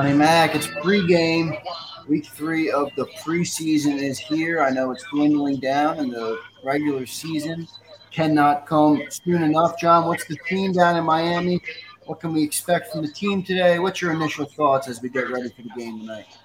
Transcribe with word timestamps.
Johnny 0.00 0.14
Mack, 0.14 0.54
it's 0.54 0.66
pregame. 0.66 1.60
Week 2.08 2.24
three 2.24 2.70
of 2.70 2.90
the 2.96 3.04
preseason 3.22 4.00
is 4.00 4.18
here. 4.18 4.62
I 4.62 4.70
know 4.70 4.92
it's 4.92 5.04
dwindling 5.12 5.60
down, 5.60 5.98
and 5.98 6.10
the 6.10 6.40
regular 6.64 7.04
season 7.04 7.68
cannot 8.10 8.66
come 8.66 9.02
soon 9.10 9.42
enough. 9.42 9.78
John, 9.78 10.06
what's 10.06 10.24
the 10.24 10.38
team 10.48 10.72
down 10.72 10.96
in 10.96 11.04
Miami? 11.04 11.60
What 12.06 12.18
can 12.18 12.32
we 12.32 12.42
expect 12.42 12.90
from 12.90 13.02
the 13.02 13.12
team 13.12 13.42
today? 13.42 13.78
What's 13.78 14.00
your 14.00 14.12
initial 14.12 14.46
thoughts 14.46 14.88
as 14.88 15.02
we 15.02 15.10
get 15.10 15.28
ready 15.28 15.50
for 15.50 15.60
the 15.60 15.68
game 15.76 16.00
tonight? 16.00 16.38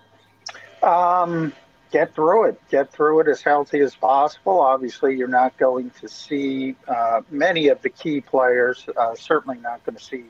Um, 0.83 1.53
get 1.91 2.13
through 2.13 2.49
it. 2.49 2.61
Get 2.69 2.91
through 2.91 3.21
it 3.21 3.29
as 3.29 3.41
healthy 3.41 3.79
as 3.79 3.95
possible. 3.95 4.59
Obviously, 4.59 5.15
you're 5.15 5.29
not 5.29 5.57
going 5.57 5.91
to 6.01 6.09
see 6.09 6.75
uh, 6.89 7.21
many 7.31 7.69
of 7.69 7.81
the 7.83 7.89
key 7.89 8.19
players. 8.19 8.85
Uh, 8.97 9.15
certainly 9.15 9.59
not 9.59 9.81
going 9.85 9.95
to 9.95 10.03
see 10.03 10.25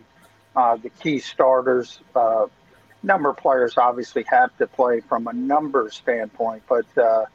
uh, 0.56 0.76
the 0.76 0.92
key 0.92 1.18
starters 1.18 2.02
uh, 2.16 2.46
number 3.06 3.30
of 3.30 3.38
players 3.38 3.78
obviously 3.78 4.24
have 4.24 4.56
to 4.58 4.68
play 4.68 5.00
from 5.00 5.28
a 5.28 5.34
number 5.34 5.90
standpoint, 5.92 6.64
but 6.68 6.86
uh, 6.98 7.26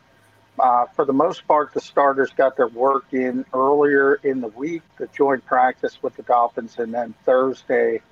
uh, 0.59 0.87
for 0.95 1.05
the 1.05 1.12
most 1.12 1.47
part, 1.47 1.73
the 1.73 1.81
starters 1.81 2.31
got 2.37 2.57
their 2.57 2.69
work 2.69 3.07
in 3.12 3.45
earlier 3.55 4.15
in 4.17 4.41
the 4.41 4.49
week, 4.49 4.83
the 4.99 5.07
joint 5.09 5.45
practice 5.47 6.03
with 6.03 6.15
the 6.17 6.23
Dolphins, 6.23 6.77
and 6.79 6.93
then 6.93 7.15
Thursday, 7.25 8.03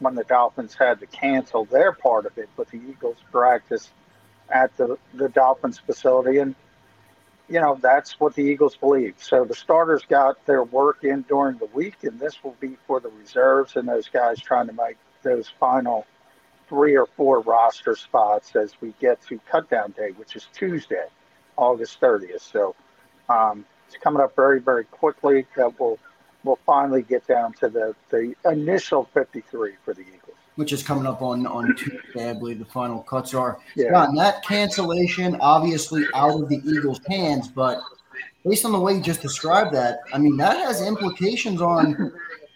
when 0.00 0.14
the 0.14 0.24
Dolphins 0.24 0.74
had 0.74 0.98
to 1.00 1.06
cancel 1.06 1.64
their 1.66 1.92
part 1.92 2.26
of 2.26 2.36
it, 2.38 2.48
but 2.56 2.68
the 2.68 2.78
Eagles 2.78 3.18
practice 3.30 3.90
at 4.50 4.76
the, 4.76 4.98
the 5.14 5.28
Dolphins 5.28 5.78
facility. 5.78 6.38
And, 6.38 6.56
you 7.48 7.60
know, 7.60 7.78
that's 7.80 8.18
what 8.18 8.34
the 8.34 8.42
Eagles 8.42 8.74
believe. 8.74 9.14
So 9.18 9.44
the 9.44 9.54
starters 9.54 10.02
got 10.08 10.44
their 10.46 10.64
work 10.64 11.04
in 11.04 11.22
during 11.22 11.58
the 11.58 11.66
week, 11.66 12.02
and 12.02 12.18
this 12.18 12.42
will 12.42 12.56
be 12.58 12.76
for 12.86 12.98
the 12.98 13.10
reserves 13.10 13.76
and 13.76 13.86
those 13.86 14.08
guys 14.08 14.40
trying 14.40 14.66
to 14.66 14.72
make 14.72 14.96
those 15.22 15.48
final 15.60 16.04
three 16.72 16.96
or 16.96 17.04
four 17.04 17.40
roster 17.40 17.94
spots 17.94 18.56
as 18.56 18.80
we 18.80 18.94
get 18.98 19.20
to 19.20 19.38
cutdown 19.52 19.94
day, 19.94 20.12
which 20.16 20.36
is 20.36 20.46
Tuesday, 20.54 21.04
August 21.58 22.00
30th. 22.00 22.40
So 22.40 22.74
um, 23.28 23.66
it's 23.86 23.98
coming 24.02 24.22
up 24.22 24.34
very, 24.34 24.58
very 24.58 24.84
quickly. 24.84 25.46
That 25.54 25.78
we'll 25.78 25.98
we'll 26.44 26.58
finally 26.64 27.02
get 27.02 27.26
down 27.26 27.52
to 27.60 27.68
the, 27.68 27.94
the 28.08 28.34
initial 28.50 29.06
53 29.12 29.74
for 29.84 29.92
the 29.92 30.00
Eagles. 30.00 30.36
Which 30.56 30.72
is 30.72 30.82
coming 30.82 31.06
up 31.06 31.20
on, 31.20 31.46
on 31.46 31.76
Tuesday, 31.76 32.30
I 32.30 32.32
believe 32.32 32.58
the 32.58 32.64
final 32.64 33.02
cuts 33.02 33.34
are. 33.34 33.58
Yeah. 33.76 33.90
John, 33.90 34.14
that 34.16 34.42
cancellation 34.42 35.36
obviously 35.40 36.06
out 36.14 36.40
of 36.40 36.48
the 36.48 36.60
Eagles' 36.64 37.00
hands, 37.06 37.48
but 37.48 37.82
based 38.46 38.64
on 38.64 38.72
the 38.72 38.80
way 38.80 38.94
you 38.94 39.02
just 39.02 39.20
described 39.20 39.74
that, 39.74 40.00
I 40.12 40.18
mean, 40.18 40.38
that 40.38 40.56
has 40.56 40.80
implications 40.80 41.60
on 41.60 42.12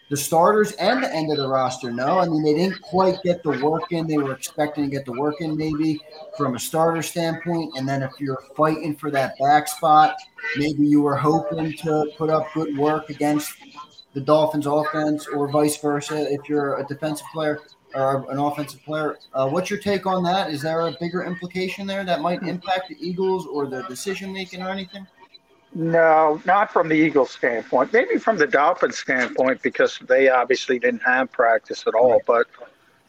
the 0.08 0.16
starters 0.16 0.72
and 0.72 1.02
the 1.02 1.12
end 1.12 1.30
of 1.32 1.38
the 1.38 1.48
roster. 1.48 1.90
No, 1.90 2.18
I 2.18 2.28
mean 2.28 2.42
they 2.42 2.54
didn't 2.54 2.80
quite 2.80 3.22
get 3.22 3.42
the 3.42 3.58
work 3.62 3.90
in 3.90 4.06
they 4.06 4.18
were 4.18 4.32
expecting 4.32 4.84
to 4.84 4.90
get 4.90 5.04
the 5.04 5.12
work 5.12 5.40
in 5.40 5.56
maybe 5.56 6.00
from 6.36 6.54
a 6.54 6.58
starter 6.58 7.02
standpoint. 7.02 7.72
And 7.76 7.88
then 7.88 8.02
if 8.02 8.12
you're 8.20 8.42
fighting 8.56 8.94
for 8.94 9.10
that 9.10 9.34
back 9.38 9.68
spot, 9.68 10.16
maybe 10.56 10.86
you 10.86 11.02
were 11.02 11.16
hoping 11.16 11.72
to 11.78 12.10
put 12.16 12.30
up 12.30 12.46
good 12.54 12.76
work 12.76 13.10
against 13.10 13.54
the 14.14 14.20
Dolphins 14.20 14.66
offense 14.66 15.26
or 15.26 15.50
vice 15.50 15.76
versa 15.76 16.32
if 16.32 16.48
you're 16.48 16.78
a 16.78 16.86
defensive 16.86 17.26
player 17.32 17.60
or 17.94 18.30
an 18.30 18.38
offensive 18.38 18.82
player. 18.84 19.18
Uh, 19.32 19.48
what's 19.48 19.70
your 19.70 19.78
take 19.78 20.06
on 20.06 20.22
that? 20.22 20.50
Is 20.50 20.62
there 20.62 20.82
a 20.82 20.96
bigger 21.00 21.24
implication 21.24 21.86
there 21.86 22.04
that 22.04 22.20
might 22.20 22.42
impact 22.42 22.88
the 22.88 22.96
Eagles 23.00 23.46
or 23.46 23.66
the 23.66 23.82
decision 23.82 24.32
making 24.32 24.62
or 24.62 24.70
anything? 24.70 25.06
No, 25.78 26.41
not 26.47 26.72
from 26.72 26.88
the 26.88 26.94
Eagles 26.94 27.32
standpoint. 27.32 27.92
Maybe 27.92 28.16
from 28.16 28.38
the 28.38 28.47
Dolphins 28.47 28.97
standpoint 28.97 29.60
because 29.60 29.98
they 30.09 30.31
obviously 30.31 30.78
didn't 30.78 31.03
have 31.03 31.31
practice 31.31 31.84
at 31.87 31.92
all. 31.94 32.22
But 32.26 32.47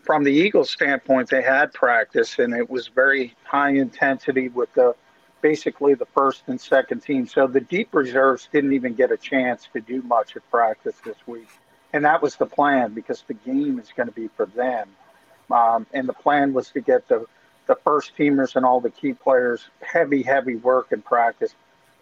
from 0.02 0.26
the 0.26 0.34
Eagles 0.34 0.70
standpoint, 0.70 1.30
they 1.30 1.42
had 1.42 1.72
practice 1.72 2.40
and 2.40 2.54
it 2.54 2.70
was 2.70 2.90
very 2.90 3.34
high 3.46 3.70
intensity 3.70 4.50
with 4.50 4.74
the 4.74 4.94
basically 5.42 5.94
the 5.94 6.08
first 6.08 6.44
and 6.48 6.60
second 6.60 7.04
team. 7.04 7.26
So 7.26 7.48
the 7.48 7.62
deep 7.62 7.96
reserves 7.96 8.50
didn't 8.52 8.74
even 8.74 8.96
get 8.96 9.14
a 9.14 9.18
chance 9.18 9.70
to 9.72 9.80
do 9.80 10.02
much 10.02 10.36
at 10.36 10.42
practice 10.52 10.96
this 11.06 11.16
week. 11.26 11.48
And 11.94 12.04
that 12.04 12.22
was 12.22 12.36
the 12.36 12.48
plan 12.48 12.94
because 12.94 13.24
the 13.30 13.34
game 13.34 13.80
is 13.80 13.94
going 13.96 14.10
to 14.10 14.14
be 14.14 14.28
for 14.36 14.46
them. 14.46 14.90
Um, 15.50 15.88
and 15.94 16.06
the 16.06 16.12
plan 16.12 16.52
was 16.52 16.70
to 16.72 16.82
get 16.82 17.08
the, 17.08 17.28
the 17.68 17.78
first 17.86 18.12
teamers 18.18 18.58
and 18.58 18.66
all 18.66 18.82
the 18.82 18.90
key 18.90 19.14
players 19.14 19.70
heavy, 19.82 20.22
heavy 20.22 20.58
work 20.58 20.92
in 20.92 21.02
practice 21.02 21.56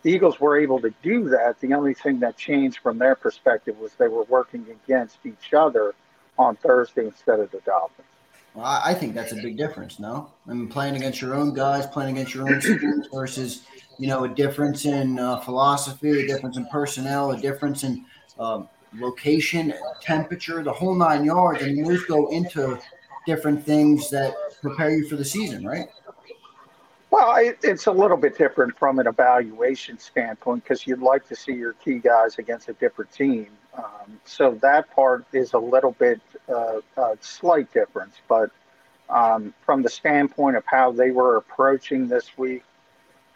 the 0.06 0.12
Eagles 0.12 0.40
were 0.40 0.56
able 0.56 0.80
to 0.82 0.94
do 1.02 1.30
that. 1.30 1.60
The 1.62 1.74
only 1.74 1.96
thing 1.96 2.20
that 2.20 2.38
changed 2.38 2.78
from 2.78 3.00
their 3.00 3.16
perspective 3.16 3.80
was 3.80 3.94
they 3.94 4.08
were 4.08 4.26
working 4.26 4.64
against 4.70 5.18
each 5.26 5.56
other 5.56 5.96
on 6.38 6.56
Thursday 6.58 7.08
instead 7.08 7.40
of 7.40 7.50
the 7.50 7.60
Dolphins. 7.62 8.08
Well, 8.54 8.66
I 8.66 8.94
think 8.94 9.16
that's 9.16 9.32
a 9.32 9.38
big 9.38 9.58
difference. 9.58 10.00
No, 10.00 10.32
I 10.48 10.54
mean 10.54 10.68
playing 10.68 10.96
against 10.96 11.22
your 11.22 11.34
own 11.34 11.56
guys, 11.56 11.88
playing 11.88 12.18
against 12.18 12.36
your 12.36 12.48
own 12.48 12.62
students 12.62 13.10
versus 13.12 13.64
you 13.98 14.08
know 14.08 14.26
a 14.26 14.30
difference 14.30 14.86
in 14.86 15.18
uh, 15.18 15.40
philosophy, 15.40 16.24
a 16.24 16.28
difference 16.28 16.56
in 16.58 16.68
personnel, 16.68 17.32
a 17.32 17.38
difference 17.38 17.84
in 17.84 18.06
um, 18.38 18.70
location, 18.94 19.74
temperature, 20.02 20.62
the 20.62 20.72
whole 20.72 20.94
nine 20.94 21.26
yards. 21.26 21.64
I 21.64 21.66
mean, 21.66 21.84
those 21.84 22.06
go 22.06 22.28
into 22.28 22.80
different 23.26 23.66
things 23.66 24.12
that 24.12 24.36
prepare 24.62 24.92
you 24.92 25.10
for 25.10 25.16
the 25.16 25.26
season, 25.26 25.66
right? 25.66 25.88
Well, 27.16 27.34
it, 27.38 27.59
it's 27.64 27.86
a 27.86 27.94
little 27.94 28.18
bit 28.18 28.38
different 28.38 28.78
from 28.78 29.00
an 29.00 29.08
evaluation 29.08 29.98
standpoint 30.00 30.66
because 30.66 30.86
you'd 30.86 31.00
like 31.00 31.26
to 31.30 31.36
see 31.38 31.53
your 31.53 31.72
key 31.72 32.00
guys 32.00 32.40
against 32.40 32.68
a 32.68 32.74
different 32.74 33.09
team. 33.09 33.48
Um, 33.74 34.20
so 34.26 34.59
that 34.62 34.94
part 34.94 35.24
is 35.31 35.54
a 35.54 35.58
little 35.58 35.94
bit 35.94 36.20
uh, 36.50 36.81
a 36.98 37.18
slight 37.22 37.72
difference, 37.72 38.16
but 38.28 38.52
um, 39.09 39.54
from 39.66 39.81
the 39.81 39.88
standpoint 39.88 40.58
of 40.58 40.66
how 40.66 40.92
they 40.92 41.12
were 41.12 41.38
approaching 41.38 42.09
this 42.09 42.38
week, 42.38 42.66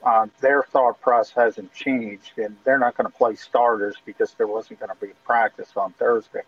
uh, 0.03 0.27
their 0.41 0.63
thought 0.63 0.99
process 0.99 1.33
hasn't 1.33 1.73
changed, 1.73 2.37
and 2.37 2.57
they're 2.65 2.79
not 2.79 2.97
going 2.97 3.09
to 3.09 3.17
play 3.17 3.35
starters 3.35 3.95
because 4.05 4.33
there 4.33 4.47
wasn't 4.47 4.77
going 4.81 4.89
to 4.89 4.99
be 4.99 5.13
practice 5.23 5.69
on 5.77 5.93
Thursday. 5.93 6.43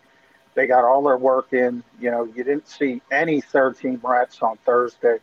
They 0.53 0.67
got 0.67 0.83
all 0.83 1.01
their 1.01 1.17
work 1.17 1.53
in. 1.53 1.81
You 1.97 2.11
know, 2.11 2.25
you 2.25 2.43
didn't 2.43 2.67
see 2.67 3.01
any 3.09 3.39
third 3.39 3.77
team 3.77 4.01
reps 4.03 4.41
on 4.41 4.57
Thursday 4.65 5.19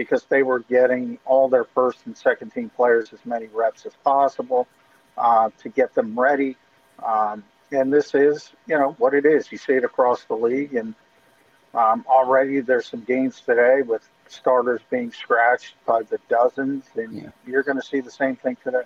because 0.00 0.24
they 0.30 0.42
were 0.42 0.60
getting 0.60 1.18
all 1.26 1.46
their 1.50 1.64
first 1.64 1.98
and 2.06 2.16
second 2.16 2.48
team 2.54 2.70
players 2.74 3.12
as 3.12 3.18
many 3.26 3.48
reps 3.48 3.84
as 3.84 3.92
possible 4.02 4.66
uh, 5.18 5.50
to 5.58 5.68
get 5.68 5.94
them 5.94 6.18
ready. 6.18 6.56
Um, 7.04 7.44
and 7.70 7.92
this 7.92 8.14
is, 8.14 8.50
you 8.66 8.78
know, 8.78 8.92
what 8.92 9.12
it 9.12 9.26
is. 9.26 9.52
You 9.52 9.58
see 9.58 9.74
it 9.74 9.84
across 9.84 10.24
the 10.24 10.34
league, 10.34 10.74
and 10.74 10.94
um, 11.74 12.06
already 12.08 12.60
there's 12.60 12.86
some 12.86 13.02
games 13.02 13.42
today 13.44 13.82
with 13.82 14.00
starters 14.26 14.80
being 14.88 15.12
scratched 15.12 15.74
by 15.84 16.00
the 16.04 16.18
dozens, 16.30 16.86
and 16.96 17.14
yeah. 17.14 17.28
you're 17.46 17.62
going 17.62 17.78
to 17.78 17.86
see 17.86 18.00
the 18.00 18.10
same 18.10 18.36
thing 18.36 18.56
today. 18.64 18.84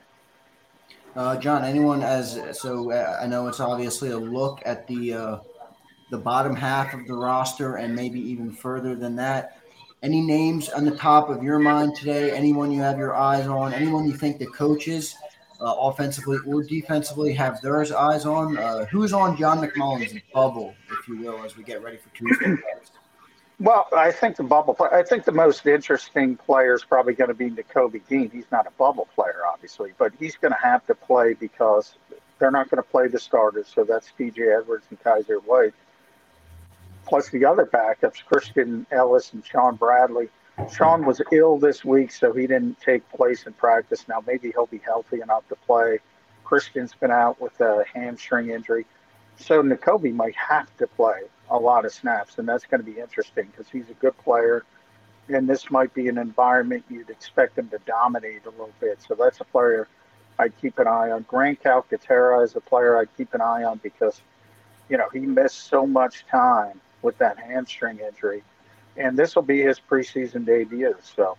Uh, 1.15 1.37
John, 1.37 1.63
anyone 1.65 2.03
as 2.03 2.41
so? 2.59 2.91
Uh, 2.91 3.21
I 3.23 3.29
know 3.29 3.47
it's 3.47 3.61
obviously 3.61 4.11
a 4.11 4.19
look 4.19 4.63
at 4.67 4.89
the 4.89 5.15
uh, 5.15 5.39
the 6.11 6.19
bottom 6.19 6.57
half 6.57 6.93
of 6.93 7.07
the 7.07 7.15
roster, 7.15 7.77
and 7.77 7.95
maybe 7.95 8.19
even 8.19 8.51
further 8.51 8.97
than 8.97 9.15
that. 9.15 9.61
Any 10.05 10.21
names 10.21 10.69
on 10.69 10.85
the 10.85 10.95
top 10.95 11.31
of 11.31 11.43
your 11.43 11.59
mind 11.59 11.97
today? 11.97 12.31
Anyone 12.31 12.71
you 12.71 12.83
have 12.83 12.99
your 12.99 13.15
eyes 13.15 13.47
on? 13.47 13.73
Anyone 13.73 14.05
you 14.05 14.13
think 14.13 14.39
the 14.39 14.45
coaches 14.45 15.17
uh, 15.63 15.75
offensively 15.79 16.37
or 16.47 16.63
defensively, 16.63 17.33
have 17.33 17.59
their 17.63 17.81
eyes 17.97 18.27
on? 18.27 18.59
Uh, 18.59 18.85
who's 18.85 19.15
on 19.15 19.35
John 19.35 19.67
McMullen's 19.67 20.21
bubble, 20.35 20.75
if 20.91 21.09
you 21.09 21.17
will, 21.17 21.43
as 21.43 21.57
we 21.57 21.65
get 21.65 21.83
ready 21.83 21.97
for 21.97 22.11
Tuesday? 22.11 22.55
Well, 23.61 23.89
I 23.97 24.13
think 24.13 24.37
the 24.37 24.43
bubble. 24.43 24.77
I 24.93 25.03
think 25.03 25.25
the 25.25 25.33
most 25.33 25.65
interesting 25.65 26.37
player 26.37 26.75
is 26.75 26.85
probably 26.85 27.15
going 27.15 27.29
to 27.29 27.35
be 27.35 27.49
Nakobe 27.49 28.07
Dean. 28.07 28.29
He's 28.29 28.51
not 28.53 28.67
a 28.67 28.73
bubble 28.73 29.09
player, 29.15 29.41
obviously, 29.51 29.93
but 29.97 30.13
he's 30.19 30.37
going 30.37 30.53
to 30.53 30.59
have 30.61 30.85
to 30.89 30.95
play 30.95 31.33
because 31.33 31.95
they're 32.39 32.51
not 32.51 32.69
going 32.69 32.83
to 32.83 32.89
play 32.91 33.09
the 33.09 33.19
starters. 33.19 33.69
So 33.75 33.85
that's 33.85 34.13
TJ 34.19 34.61
Edwards 34.61 34.85
and 34.91 35.03
Kyzir 35.03 35.43
White, 35.45 35.73
plus 37.07 37.29
the 37.31 37.45
other 37.45 37.67
backups, 37.67 38.25
Christian 38.25 38.87
Elliss 38.91 39.33
and 39.33 39.45
Shaun 39.45 39.77
Bradley. 39.77 40.29
Shaun 40.73 41.05
was 41.05 41.21
ill 41.33 41.59
this 41.59 41.85
week, 41.85 42.13
so 42.13 42.33
he 42.33 42.47
didn't 42.47 42.81
take 42.81 43.09
place 43.11 43.47
in 43.47 43.53
practice. 43.55 44.07
Now 44.09 44.23
maybe 44.27 44.53
he'll 44.53 44.67
be 44.67 44.79
healthy 44.79 45.21
enough 45.21 45.47
to 45.49 45.57
play. 45.57 45.99
Christian's 46.45 46.95
been 46.95 47.11
out 47.11 47.41
with 47.41 47.61
a 47.61 47.85
hamstring 47.93 48.51
injury, 48.51 48.87
so 49.37 49.63
Nakobe 49.63 50.15
might 50.15 50.37
have 50.37 50.75
to 50.77 50.87
play 50.87 51.23
a 51.51 51.59
lot 51.59 51.85
of 51.85 51.93
snaps, 51.93 52.39
and 52.39 52.49
that's 52.49 52.65
going 52.67 52.85
to 52.85 52.91
be 52.91 53.01
interesting 53.01 53.47
because 53.47 53.69
he's 53.71 53.91
a 53.91 53.95
good 53.95 54.17
player, 54.19 54.65
and 55.29 55.49
this 55.49 55.71
might 55.71 55.93
be 55.95 56.09
an 56.09 56.19
environment 56.19 56.85
you'd 56.89 57.11
expect 57.11 57.59
him 57.59 57.69
to 57.71 57.79
dominate 57.87 58.45
a 58.47 58.51
little 58.51 58.73
bit. 58.81 59.01
So 59.07 59.15
that's 59.15 59.41
a 59.41 59.45
player 59.45 59.89
I'd 60.39 60.57
keep 60.61 60.79
an 60.79 60.87
eye 60.87 61.11
on. 61.11 61.25
Grant 61.29 61.63
Calcaterra 61.63 62.45
is 62.45 62.55
a 62.57 62.61
player 62.61 62.99
I'd 62.99 63.15
keep 63.17 63.35
an 63.35 63.41
eye 63.41 63.65
on 63.65 63.81
because, 63.83 64.21
you 64.89 64.97
know, 64.97 65.09
he 65.13 65.21
missed 65.21 65.69
so 65.69 65.87
much 65.87 66.27
time 66.27 66.81
with 67.05 67.17
that 67.19 67.39
hamstring 67.39 68.01
injury 68.01 68.43
and 68.97 69.17
this 69.17 69.35
will 69.35 69.43
be 69.43 69.61
his 69.61 69.81
preseason 69.81 70.45
debut. 70.45 70.95
So, 71.03 71.37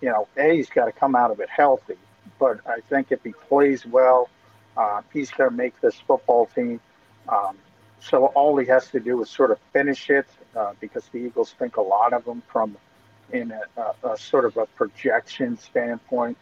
you 0.00 0.08
know, 0.08 0.28
A, 0.36 0.56
he's 0.56 0.68
got 0.68 0.86
to 0.86 0.92
come 0.92 1.14
out 1.14 1.30
of 1.30 1.40
it 1.40 1.48
healthy. 1.48 1.96
But 2.38 2.60
I 2.66 2.80
think 2.88 3.12
if 3.12 3.22
he 3.22 3.32
plays 3.32 3.86
well, 3.86 4.28
uh, 4.76 5.02
he's 5.12 5.30
going 5.30 5.50
to 5.50 5.56
make 5.56 5.80
this 5.80 5.94
football 6.06 6.46
team. 6.46 6.80
Um, 7.28 7.56
so 8.00 8.26
all 8.26 8.56
he 8.56 8.66
has 8.66 8.88
to 8.90 9.00
do 9.00 9.22
is 9.22 9.30
sort 9.30 9.50
of 9.50 9.58
finish 9.72 10.10
it 10.10 10.26
uh, 10.54 10.74
because 10.80 11.04
the 11.12 11.18
Eagles 11.18 11.54
think 11.58 11.76
a 11.76 11.82
lot 11.82 12.12
of 12.12 12.24
him 12.26 12.42
from 12.48 12.76
in 13.32 13.52
a, 13.52 13.80
a, 13.80 14.12
a 14.12 14.16
sort 14.16 14.44
of 14.44 14.56
a 14.56 14.66
projection 14.66 15.56
standpoint. 15.58 16.36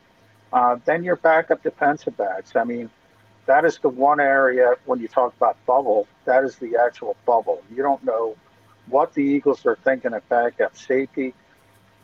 Uh, 0.52 0.78
then 0.84 1.04
your 1.04 1.16
backup 1.16 1.62
defensive 1.62 2.16
backs. 2.16 2.56
I 2.56 2.64
mean, 2.64 2.90
that 3.46 3.64
is 3.64 3.78
the 3.78 3.88
one 3.88 4.20
area 4.20 4.74
when 4.84 5.00
you 5.00 5.08
talk 5.08 5.34
about 5.36 5.56
bubble, 5.66 6.06
that 6.24 6.44
is 6.44 6.56
the 6.56 6.76
actual 6.76 7.16
bubble. 7.26 7.62
You 7.70 7.82
don't 7.82 8.02
know 8.04 8.36
what 8.88 9.14
the 9.14 9.22
Eagles 9.22 9.64
are 9.66 9.76
thinking 9.84 10.14
at 10.14 10.28
backup 10.28 10.76
safety. 10.76 11.34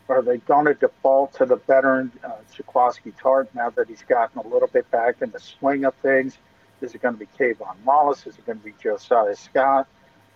Are 0.09 0.23
they 0.23 0.39
going 0.39 0.67
to 0.67 0.75
default 0.75 1.35
to 1.35 1.47
the 1.47 1.57
veteran 1.57 2.11
uh, 2.25 2.33
Jaquiski 2.53 3.13
Tartt 3.17 3.49
now 3.55 3.71
that 3.71 3.89
he's 3.89 4.03
gotten 4.03 4.41
a 4.41 4.49
little 4.49 4.69
bit 4.69 4.91
back 4.91 5.23
in 5.23 5.31
the 5.31 5.39
swing 5.39 5.85
of 5.85 5.95
things? 5.97 6.37
Is 6.81 6.95
it 6.95 7.03
going 7.03 7.15
to 7.15 7.21
be 7.21 7.29
K'Von 7.39 7.77
Wallace? 7.85 8.27
Is 8.27 8.37
it 8.37 8.47
going 8.47 8.59
to 8.59 8.65
be 8.65 8.75
Josiah 8.83 9.37
Scott? 9.37 9.87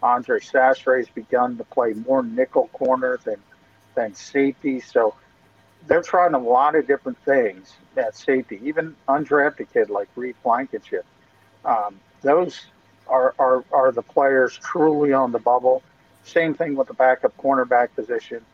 Andre 0.02 0.38
Chachere 0.38 0.98
has 0.98 1.08
begun 1.08 1.56
to 1.56 1.64
play 1.64 1.94
more 1.94 2.22
nickel 2.22 2.68
corner 2.68 3.18
than 3.24 3.36
than 3.94 4.14
safety. 4.14 4.80
So 4.80 5.14
they're 5.86 6.02
trying 6.02 6.34
a 6.34 6.38
lot 6.38 6.74
of 6.74 6.86
different 6.86 7.18
things 7.24 7.72
at 7.96 8.16
safety. 8.16 8.60
Even 8.62 8.96
undrafted 9.08 9.72
kid 9.72 9.90
like 9.90 10.08
Reed 10.14 10.36
Blankenship. 10.42 11.06
Um, 11.64 11.98
those 12.22 12.60
are, 13.08 13.34
are 13.38 13.64
are 13.72 13.92
the 13.92 14.02
players 14.02 14.58
truly 14.62 15.12
on 15.12 15.32
the 15.32 15.38
bubble. 15.38 15.82
Same 16.24 16.54
thing 16.54 16.74
with 16.74 16.88
the 16.88 16.94
backup 16.94 17.36
cornerback 17.36 17.94
position. 17.94 18.44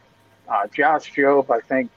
Uh, 0.49 0.67
Josh 0.67 1.12
Jobe, 1.12 1.50
I 1.50 1.61
think, 1.61 1.90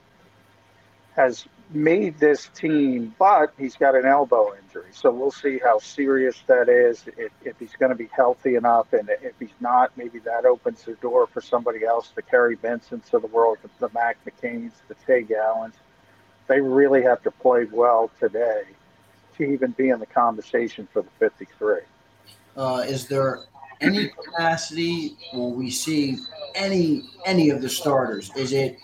has 1.15 1.45
made 1.71 2.19
this 2.19 2.49
team, 2.55 3.15
but 3.17 3.53
he's 3.57 3.75
got 3.75 3.95
an 3.95 4.05
elbow 4.05 4.53
injury. 4.55 4.89
So 4.91 5.11
we'll 5.11 5.31
see 5.31 5.59
how 5.63 5.79
serious 5.79 6.37
that 6.47 6.69
is, 6.69 7.03
if, 7.17 7.31
if 7.43 7.57
he's 7.57 7.73
going 7.73 7.89
to 7.89 7.95
be 7.95 8.09
healthy 8.15 8.55
enough. 8.55 8.93
And 8.93 9.09
if 9.09 9.33
he's 9.39 9.49
not, 9.59 9.91
maybe 9.97 10.19
that 10.19 10.45
opens 10.45 10.83
the 10.83 10.93
door 10.95 11.27
for 11.27 11.41
somebody 11.41 11.83
else, 11.85 12.11
the 12.15 12.21
Kary 12.21 12.55
Vincents 12.55 13.13
of 13.13 13.21
the 13.21 13.27
world, 13.27 13.57
the, 13.79 13.89
Mac 13.93 14.17
McCains, 14.25 14.71
the 14.87 14.95
Tay 15.07 15.23
Gowans. 15.23 15.75
They 16.47 16.61
really 16.61 17.01
have 17.03 17.23
to 17.23 17.31
play 17.31 17.65
well 17.71 18.11
today 18.19 18.63
to 19.37 19.43
even 19.43 19.71
be 19.71 19.89
in 19.89 19.99
the 19.99 20.05
conversation 20.05 20.87
for 20.91 21.01
the 21.01 21.09
53. 21.19 21.79
Uh, 22.55 22.83
is 22.85 23.07
there 23.07 23.39
any 23.81 24.09
capacity 24.09 25.17
will 25.33 25.51
we 25.51 25.69
see 25.69 26.17
any 26.55 27.09
any 27.25 27.49
of 27.49 27.61
the 27.61 27.69
starters? 27.69 28.31
Is 28.35 28.53
it? 28.53 28.79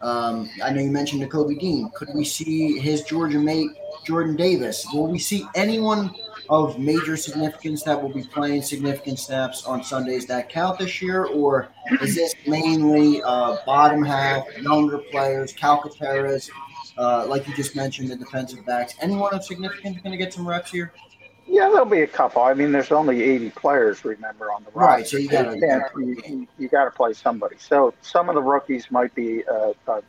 Um, 0.00 0.48
I 0.64 0.70
know 0.70 0.80
you 0.80 0.90
mentioned 0.90 1.22
Nakobe 1.22 1.58
Dean. 1.58 1.90
Could 1.94 2.08
we 2.14 2.24
see 2.24 2.78
his 2.78 3.02
Georgia 3.02 3.38
mate 3.38 3.70
Jordan 4.04 4.34
Davis? 4.34 4.86
Will 4.92 5.08
we 5.08 5.18
see 5.18 5.46
anyone 5.54 6.14
of 6.50 6.78
major 6.80 7.16
significance 7.16 7.84
that 7.84 8.00
will 8.00 8.12
be 8.12 8.24
playing 8.24 8.60
significant 8.60 9.18
snaps 9.20 9.64
on 9.64 9.84
Sundays 9.84 10.26
that 10.26 10.48
count 10.48 10.78
this 10.80 11.00
year, 11.00 11.26
or 11.26 11.68
is 12.02 12.16
this 12.16 12.34
mainly 12.46 13.22
uh, 13.22 13.56
bottom 13.64 14.02
half 14.02 14.44
younger 14.58 14.98
players, 14.98 15.52
Calcaterras, 15.52 16.50
uh, 16.98 17.24
like 17.26 17.46
you 17.46 17.54
just 17.54 17.76
mentioned, 17.76 18.10
the 18.10 18.16
defensive 18.16 18.66
backs? 18.66 18.94
Anyone 19.00 19.32
of 19.32 19.44
significance 19.44 19.98
going 20.02 20.10
to 20.10 20.18
get 20.18 20.34
some 20.34 20.46
reps 20.46 20.72
here? 20.72 20.92
Yeah, 21.50 21.68
there'll 21.68 21.84
be 21.84 22.02
a 22.02 22.06
couple. 22.06 22.42
I 22.42 22.54
mean, 22.54 22.70
there's 22.70 22.92
only 22.92 23.22
80 23.22 23.50
players, 23.50 24.04
remember, 24.04 24.52
on 24.52 24.62
the 24.62 24.70
roster. 24.70 24.96
Right, 24.96 25.06
so 25.06 25.16
you 25.16 25.28
got 25.28 25.52
you, 25.98 26.46
you 26.56 26.68
got 26.68 26.84
to 26.84 26.92
play 26.92 27.12
somebody. 27.12 27.56
So 27.58 27.92
some 28.02 28.28
of 28.28 28.36
the 28.36 28.40
rookies 28.40 28.88
might 28.92 29.12
be 29.16 29.42
uh, 29.48 29.72
uh, 29.88 30.00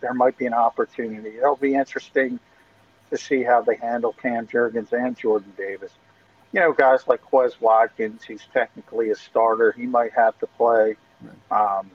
there 0.00 0.14
might 0.14 0.36
be 0.36 0.46
an 0.46 0.52
opportunity. 0.52 1.36
It'll 1.36 1.54
be 1.54 1.74
interesting 1.74 2.40
to 3.10 3.16
see 3.16 3.44
how 3.44 3.62
they 3.62 3.76
handle 3.76 4.14
Cam 4.14 4.48
Jurgens 4.48 4.92
and 4.92 5.16
Jordan 5.16 5.52
Davis. 5.56 5.92
You 6.52 6.58
know, 6.58 6.72
guys 6.72 7.06
like 7.06 7.22
Quez 7.22 7.60
Watkins, 7.60 8.24
he's 8.24 8.42
technically 8.52 9.10
a 9.10 9.14
starter. 9.14 9.70
He 9.70 9.86
might 9.86 10.12
have 10.14 10.36
to 10.40 10.48
play. 10.48 10.96
Um, 11.52 11.92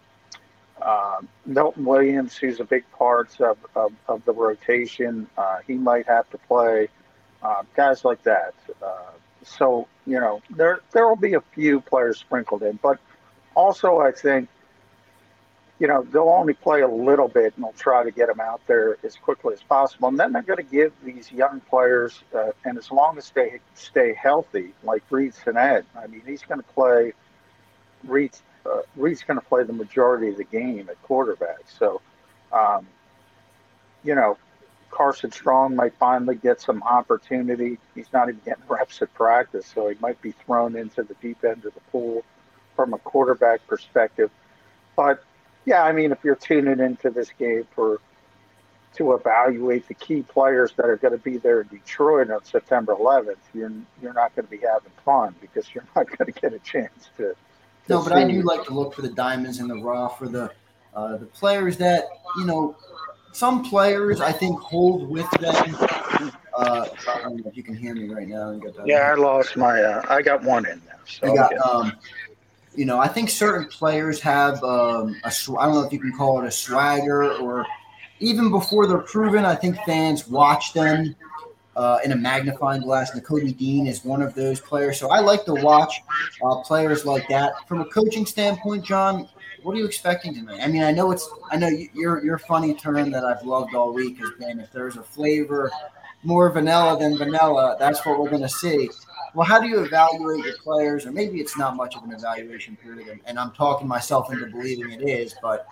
uh, 0.82 1.20
Milton 1.46 1.84
Williams, 1.84 2.38
who's 2.38 2.62
a 2.62 2.64
big 2.64 2.90
part 2.92 3.42
of, 3.42 3.58
of, 3.76 3.92
of 4.08 4.24
the 4.24 4.32
rotation, 4.32 5.28
uh, 5.38 5.58
he 5.68 5.74
might 5.74 6.08
have 6.08 6.30
to 6.30 6.38
play 6.38 6.88
uh, 7.46 7.64
guys 7.76 8.04
like 8.04 8.24
that. 8.24 8.56
Uh, 8.82 9.12
so 9.44 9.88
you 10.08 10.20
know 10.20 10.42
there 10.50 10.80
there 10.92 11.08
will 11.08 11.16
be 11.16 11.34
a 11.34 11.42
few 11.54 11.80
players 11.80 12.18
sprinkled 12.18 12.64
in, 12.64 12.80
but 12.82 13.00
also 13.54 14.00
I 14.00 14.12
think 14.12 14.50
you 15.78 15.88
know 15.88 16.02
they'll 16.12 16.30
only 16.30 16.54
play 16.54 16.82
a 16.82 16.88
little 16.88 17.28
bit 17.28 17.54
and 17.56 17.64
they'll 17.64 17.74
try 17.74 18.04
to 18.04 18.12
get 18.12 18.28
them 18.28 18.40
out 18.40 18.62
there 18.66 18.98
as 19.04 19.16
quickly 19.16 19.54
as 19.54 19.62
possible, 19.62 20.08
and 20.08 20.20
then 20.20 20.34
they're 20.34 20.42
going 20.42 20.58
to 20.58 20.72
give 20.72 20.92
these 21.04 21.32
young 21.32 21.60
players 21.62 22.24
uh, 22.36 22.52
and 22.64 22.78
as 22.78 22.92
long 22.92 23.18
as 23.18 23.30
they 23.30 23.60
stay 23.76 24.16
healthy, 24.16 24.74
like 24.84 25.04
Reid 25.12 25.34
Sinnett, 25.36 25.86
I 25.96 26.08
mean 26.08 26.24
he's 26.26 26.42
going 26.42 26.62
to 26.62 26.68
play. 26.74 27.14
Reid 28.04 28.32
uh, 28.66 28.82
Reid's 28.96 29.22
going 29.22 29.40
to 29.40 29.46
play 29.46 29.64
the 29.64 29.74
majority 29.74 30.30
of 30.30 30.38
the 30.38 30.44
game 30.46 30.90
at 30.90 31.02
quarterback, 31.04 31.62
so. 31.80 32.02
Um, 32.52 32.88
you 34.06 34.14
know, 34.14 34.38
Carson 34.96 35.30
Strong 35.32 35.76
might 35.76 35.94
finally 35.96 36.36
get 36.36 36.62
some 36.62 36.82
opportunity. 36.84 37.78
He's 37.94 38.12
not 38.14 38.30
even 38.30 38.40
getting 38.46 38.64
reps 38.70 39.02
at 39.02 39.14
practice, 39.14 39.66
so 39.68 39.90
he 39.90 39.98
might 40.00 40.22
be 40.22 40.32
thrown 40.32 40.78
into 40.78 41.04
the 41.04 41.16
deep 41.16 41.44
end 41.44 41.66
of 41.66 41.74
the 41.74 41.82
pool 41.92 42.24
from 42.78 42.94
a 42.94 42.98
quarterback 43.00 43.68
perspective. 43.68 44.32
But 44.96 45.22
yeah, 45.66 45.84
I 45.84 45.92
mean, 45.92 46.14
if 46.14 46.20
you're 46.24 46.36
tuning 46.36 46.80
into 46.80 47.10
this 47.10 47.30
game 47.38 47.68
for 47.76 48.00
to 48.96 49.12
evaluate 49.12 49.86
the 49.90 49.94
key 49.94 50.22
players 50.22 50.72
that 50.78 50.86
are 50.86 50.96
going 50.96 51.12
to 51.12 51.18
be 51.22 51.36
there 51.36 51.60
in 51.60 51.68
Detroit 51.68 52.32
on 52.32 52.46
September 52.46 52.96
11th, 52.96 53.36
you're 53.54 53.74
you're 54.02 54.14
not 54.14 54.34
going 54.34 54.46
to 54.46 54.52
be 54.52 54.60
having 54.66 54.92
fun 55.04 55.36
because 55.42 55.66
you're 55.76 55.84
not 55.94 56.08
going 56.18 56.32
to 56.32 56.40
get 56.40 56.54
a 56.54 56.60
chance 56.60 57.10
to. 57.18 57.24
to 57.24 57.36
no, 57.90 58.02
but 58.02 58.14
see. 58.14 58.16
I 58.16 58.32
do 58.32 58.42
like 58.44 58.64
to 58.68 58.74
look 58.74 58.94
for 58.94 59.02
the 59.02 59.12
diamonds 59.12 59.60
in 59.60 59.68
the 59.68 59.76
rough, 59.76 60.20
for 60.20 60.30
the 60.30 60.52
uh, 60.94 61.18
the 61.18 61.26
players 61.26 61.76
that 61.78 62.06
you 62.38 62.46
know 62.46 62.78
some 63.36 63.64
players 63.64 64.22
I 64.22 64.32
think 64.32 64.60
hold 64.60 65.10
with 65.10 65.30
them. 65.32 65.76
Uh, 66.58 66.88
I 67.08 67.22
don't 67.22 67.38
know 67.38 67.50
if 67.50 67.58
you 67.58 67.64
can 67.64 67.76
hear 67.76 67.94
me 67.94 68.08
right 68.08 68.28
now. 68.28 68.58
Yeah, 68.86 69.12
I 69.12 69.16
lost 69.16 69.58
my. 69.58 69.82
Uh, 69.82 70.06
I 70.08 70.22
got 70.22 70.42
one 70.44 70.66
in 70.66 70.82
there. 70.86 71.00
So 71.06 71.36
got, 71.36 71.54
um, 71.58 71.92
you 72.76 72.86
know, 72.86 72.98
I 72.98 73.10
think 73.10 73.30
certain 73.30 73.68
players 73.68 74.22
have 74.22 74.64
um, 74.64 75.18
a. 75.26 75.28
I 75.60 75.66
don't 75.66 75.76
know 75.76 75.84
if 75.84 75.92
you 75.92 76.00
can 76.00 76.14
call 76.14 76.42
it 76.42 76.48
a 76.48 76.52
swagger 76.52 77.34
or 77.34 77.66
even 78.22 78.52
before 78.52 78.88
they're 78.88 79.00
proven. 79.00 79.44
I 79.44 79.56
think 79.56 79.78
fans 79.86 80.28
watch 80.30 80.72
them 80.72 81.14
uh, 81.76 82.00
in 82.06 82.14
a 82.14 82.16
magnifying 82.16 82.82
glass. 82.82 83.12
Nakobe 83.12 83.56
Dean 83.58 83.86
is 83.86 84.06
one 84.06 84.22
of 84.22 84.34
those 84.34 84.62
players. 84.62 84.98
So 84.98 85.10
I 85.10 85.20
like 85.20 85.44
to 85.46 85.54
watch 85.54 86.02
uh, 86.42 86.62
players 86.62 87.06
like 87.06 87.28
that. 87.28 87.68
From 87.68 87.82
a 87.82 87.86
coaching 87.86 88.26
standpoint, 88.26 88.86
John, 88.86 89.28
what 89.66 89.76
are 89.76 89.80
you 89.80 89.86
expecting 89.86 90.32
tonight? 90.32 90.60
I 90.62 90.68
mean, 90.68 90.84
I 90.84 90.92
know 90.92 91.12
it's 91.12 91.28
I 91.50 91.58
know 91.58 91.68
your 91.68 92.24
your 92.24 92.38
funny 92.38 92.76
term 92.76 93.10
that 93.10 93.26
I've 93.26 93.44
loved 93.44 93.74
all 93.74 93.92
week 93.92 94.20
has 94.20 94.30
been 94.40 94.60
if 94.60 94.72
there's 94.72 94.96
a 94.96 95.02
flavor 95.02 95.72
more 96.22 96.52
vanilla 96.52 97.00
than 97.00 97.18
vanilla, 97.18 97.76
that's 97.80 98.06
what 98.06 98.20
we're 98.20 98.30
going 98.30 98.44
to 98.44 98.50
see. 98.50 98.90
Well, 99.34 99.46
how 99.46 99.60
do 99.60 99.68
you 99.68 99.84
evaluate 99.84 100.46
your 100.46 100.58
players? 100.58 101.06
Or 101.06 101.12
maybe 101.12 101.40
it's 101.40 101.58
not 101.58 101.76
much 101.76 101.96
of 101.96 102.04
an 102.04 102.14
evaluation 102.14 102.76
period, 102.76 103.20
and 103.26 103.40
I'm 103.40 103.52
talking 103.52 103.88
myself 103.88 104.32
into 104.32 104.46
believing 104.48 104.92
it 104.92 105.02
is, 105.02 105.36
but 105.42 105.68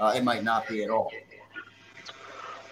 uh, 0.00 0.14
it 0.16 0.22
might 0.22 0.44
not 0.44 0.68
be 0.68 0.84
at 0.84 0.90
all. 0.90 1.10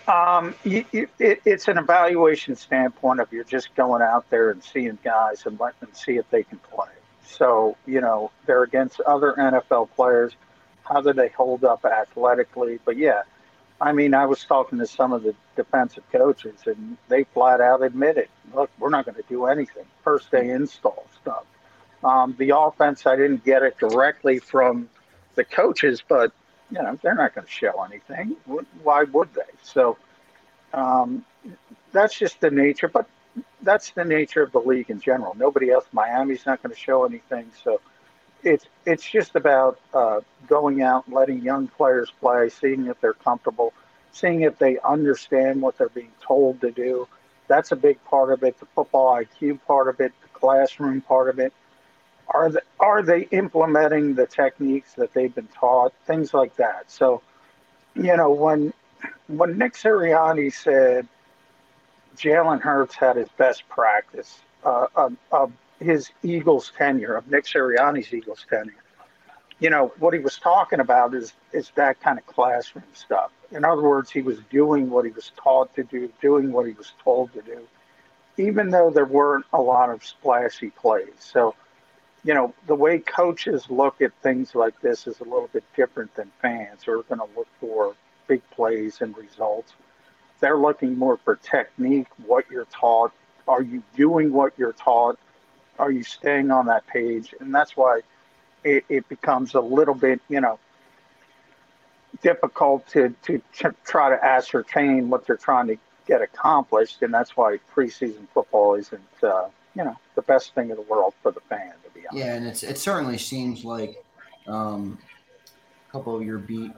Um, 0.07 0.55
you, 0.65 0.85
you, 0.93 1.09
it, 1.19 1.41
it's 1.45 1.69
an 1.69 1.79
evaluation 1.79 2.57
standpoint 2.57 3.21
of 3.21 3.33
you're 3.33 3.45
just 3.45 3.75
going 3.75 4.03
out 4.03 4.29
there 4.31 4.51
and 4.51 4.63
seeing 4.63 4.99
guys 5.03 5.47
and 5.47 5.59
letting 5.59 5.81
them 5.81 5.91
see 5.93 6.17
if 6.17 6.29
they 6.31 6.43
can 6.43 6.59
play. 6.59 6.89
So, 7.33 7.77
you 7.87 8.01
know, 8.01 8.31
they're 8.47 8.63
against 8.63 9.01
other 9.01 9.35
NFL 9.39 9.91
players. 9.97 10.33
How 10.85 11.01
do 11.01 11.13
they 11.13 11.29
hold 11.29 11.65
up 11.65 11.85
athletically? 11.85 12.79
But 12.85 12.97
yeah, 12.97 13.23
I 13.81 13.93
mean, 13.93 14.15
I 14.15 14.27
was 14.27 14.45
talking 14.45 14.79
to 14.79 14.87
some 14.87 15.13
of 15.13 15.23
the 15.23 15.35
defensive 15.57 16.05
coaches, 16.13 16.61
and 16.67 16.97
they 17.09 17.25
flat 17.25 17.61
out 17.61 17.83
admitted, 17.83 18.29
look, 18.55 18.71
we're 18.79 18.91
not 18.91 19.07
going 19.07 19.17
to 19.17 19.25
do 19.29 19.47
anything. 19.47 19.85
First 20.05 20.31
day 20.31 20.51
install 20.51 21.07
stuff. 21.21 21.45
Um, 22.05 22.35
the 22.39 22.57
offense, 22.57 23.07
I 23.07 23.17
didn't 23.17 23.45
get 23.45 23.63
it 23.63 23.79
directly 23.79 24.39
from 24.39 24.89
the 25.35 25.45
coaches, 25.45 26.03
but 26.07 26.33
you 26.71 26.81
know 26.83 26.99
they're 27.03 27.15
not 27.15 27.35
going 27.35 27.47
to 27.47 27.53
show 27.53 27.83
anything. 27.83 28.37
Why 28.83 29.05
would 29.05 29.33
they? 29.35 29.43
So 29.63 29.97
um, 30.73 31.25
that's 31.93 32.19
just 32.19 32.41
the 32.41 32.51
nature. 32.51 32.89
But 32.89 33.09
that's 33.63 33.91
the 33.91 34.05
nature 34.05 34.43
of 34.43 34.53
the 34.53 34.61
league 34.61 34.91
in 34.91 35.01
general. 35.01 35.35
Nobody 35.37 35.71
else. 35.71 35.85
Miami's 35.93 36.47
not 36.47 36.63
going 36.63 36.75
to 36.75 36.81
show 36.81 37.05
anything. 37.05 37.51
So 37.65 37.81
it's 38.43 38.67
it's 38.85 39.09
just 39.09 39.37
about 39.37 39.81
uh, 39.95 40.21
going 40.49 40.83
out, 40.83 41.07
and 41.07 41.15
letting 41.15 41.43
young 41.43 41.69
players 41.69 42.13
play, 42.21 42.49
seeing 42.49 42.87
if 42.87 43.01
they're 43.01 43.13
comfortable, 43.15 43.73
seeing 44.13 44.43
if 44.43 44.59
they 44.59 44.79
understand 44.81 45.63
what 45.63 45.79
they're 45.79 45.89
being 45.89 46.13
told 46.21 46.61
to 46.61 46.71
do. 46.71 47.07
That's 47.49 47.73
a 47.73 47.77
big 47.77 48.03
part 48.05 48.33
of 48.33 48.43
it. 48.43 48.59
The 48.59 48.67
football 48.67 49.17
IQ 49.17 49.61
part 49.67 49.89
of 49.89 50.01
it, 50.01 50.13
the 50.23 50.39
classroom 50.39 51.01
part 51.01 51.29
of 51.29 51.39
it. 51.39 51.53
Are 52.29 52.51
they, 52.51 52.61
are 52.81 53.03
they 53.03 53.23
implementing 53.31 54.15
the 54.15 54.27
techniques 54.27 54.95
that 54.95 55.13
they've 55.13 55.35
been 55.35 55.49
taught? 55.49 55.93
Things 56.07 56.33
like 56.33 56.57
that. 56.57 56.91
So, 56.91 57.21
you 57.95 58.17
know, 58.17 58.31
when 58.31 58.73
when 59.27 59.59
Nick 59.59 59.75
Sirianni 59.75 60.53
said 60.53 61.07
Jalen 62.17 62.61
Hurts 62.61 62.95
had 62.95 63.17
his 63.17 63.29
best 63.37 63.69
practice 63.69 64.41
uh, 64.65 64.87
of, 64.95 65.17
of 65.31 65.53
his 65.81 66.11
Eagles 66.23 66.73
tenure, 66.77 67.15
of 67.15 67.29
Nick 67.29 67.45
Sirianni's 67.45 68.13
Eagles 68.13 68.47
tenure, 68.49 68.75
you 69.63 69.71
know, 69.71 69.93
what 70.01 70.13
he 70.13 70.19
was 70.19 70.39
talking 70.39 70.81
about 70.81 71.15
is 71.15 71.35
is 71.53 71.71
that 71.77 72.01
kind 72.01 72.19
of 72.19 72.27
classroom 72.27 72.85
stuff. 72.95 73.31
In 73.53 73.65
other 73.65 73.83
words, 73.83 74.11
he 74.11 74.21
was 74.21 74.39
doing 74.51 74.91
what 74.91 75.05
he 75.05 75.13
was 75.13 75.31
taught 75.37 75.73
to 75.77 75.85
do, 75.85 76.11
doing 76.21 76.51
what 76.51 76.67
he 76.67 76.73
was 76.73 76.93
told 77.05 77.33
to 77.35 77.43
do, 77.43 77.61
even 78.37 78.71
though 78.71 78.91
there 78.91 79.05
weren't 79.05 79.47
a 79.53 79.61
lot 79.61 79.89
of 79.91 80.05
splashy 80.05 80.71
plays. 80.71 81.15
So 81.19 81.55
you 82.25 82.35
know, 82.35 82.55
the 82.67 82.75
way 82.75 82.99
coaches 82.99 83.67
look 83.69 84.01
at 84.01 84.13
things 84.23 84.55
like 84.55 84.81
this 84.81 85.07
is 85.07 85.21
a 85.21 85.25
little 85.25 85.49
bit 85.53 85.65
different 85.77 86.15
than 86.15 86.31
fans 86.41 86.83
who 86.85 86.99
are 86.99 87.03
going 87.05 87.21
to 87.21 87.29
look 87.37 87.49
for 87.61 87.95
big 88.29 88.43
plays 88.51 89.01
and 89.01 89.17
results. 89.17 89.75
They're 90.43 90.59
looking 90.59 90.99
more 90.99 91.19
for 91.19 91.37
technique, 91.37 92.09
what 92.27 92.51
you're 92.51 92.65
taught. 92.65 93.13
Are 93.47 93.63
you 93.63 93.81
doing 93.95 94.33
what 94.33 94.53
you're 94.57 94.73
taught? 94.73 95.17
Are 95.79 95.93
you 95.93 96.03
staying 96.03 96.51
on 96.51 96.67
that 96.67 96.85
page? 96.89 97.33
And 97.39 97.55
that's 97.55 97.77
why 97.77 98.01
it, 98.65 98.85
it 98.89 99.09
becomes 99.09 99.55
a 99.55 99.61
little 99.61 99.95
bit, 99.95 100.21
you 100.29 100.41
know, 100.41 100.59
difficult 102.23 102.89
to, 102.89 103.15
to, 103.23 103.41
to 103.59 103.73
try 103.85 104.11
to 104.11 104.25
ascertain 104.25 105.11
what 105.11 105.29
they're 105.29 105.37
trying 105.37 105.69
to 105.69 105.77
get 106.09 106.23
accomplished. 106.23 107.03
And 107.03 107.15
that's 107.15 107.37
why 107.37 107.59
preseason 107.73 108.27
football 108.35 108.75
isn't, 108.75 109.01
uh, 109.23 109.47
you 109.77 109.85
know, 109.85 109.97
the 110.17 110.23
best 110.23 110.57
thing 110.57 110.71
in 110.71 110.77
the 110.77 110.83
world 110.83 111.15
for 111.23 111.31
the 111.31 111.41
fan. 111.43 111.73
To 111.85 111.91
be 111.95 112.01
honest. 112.01 112.27
Yeah, 112.27 112.35
and 112.35 112.47
it's 112.49 112.65
it 112.65 112.79
certainly 112.79 113.17
seems 113.17 113.65
like 113.65 114.05
um, 114.49 114.99
a 115.89 115.93
couple 115.93 116.17
of 116.17 116.25
your 116.25 116.39
beat 116.39 116.73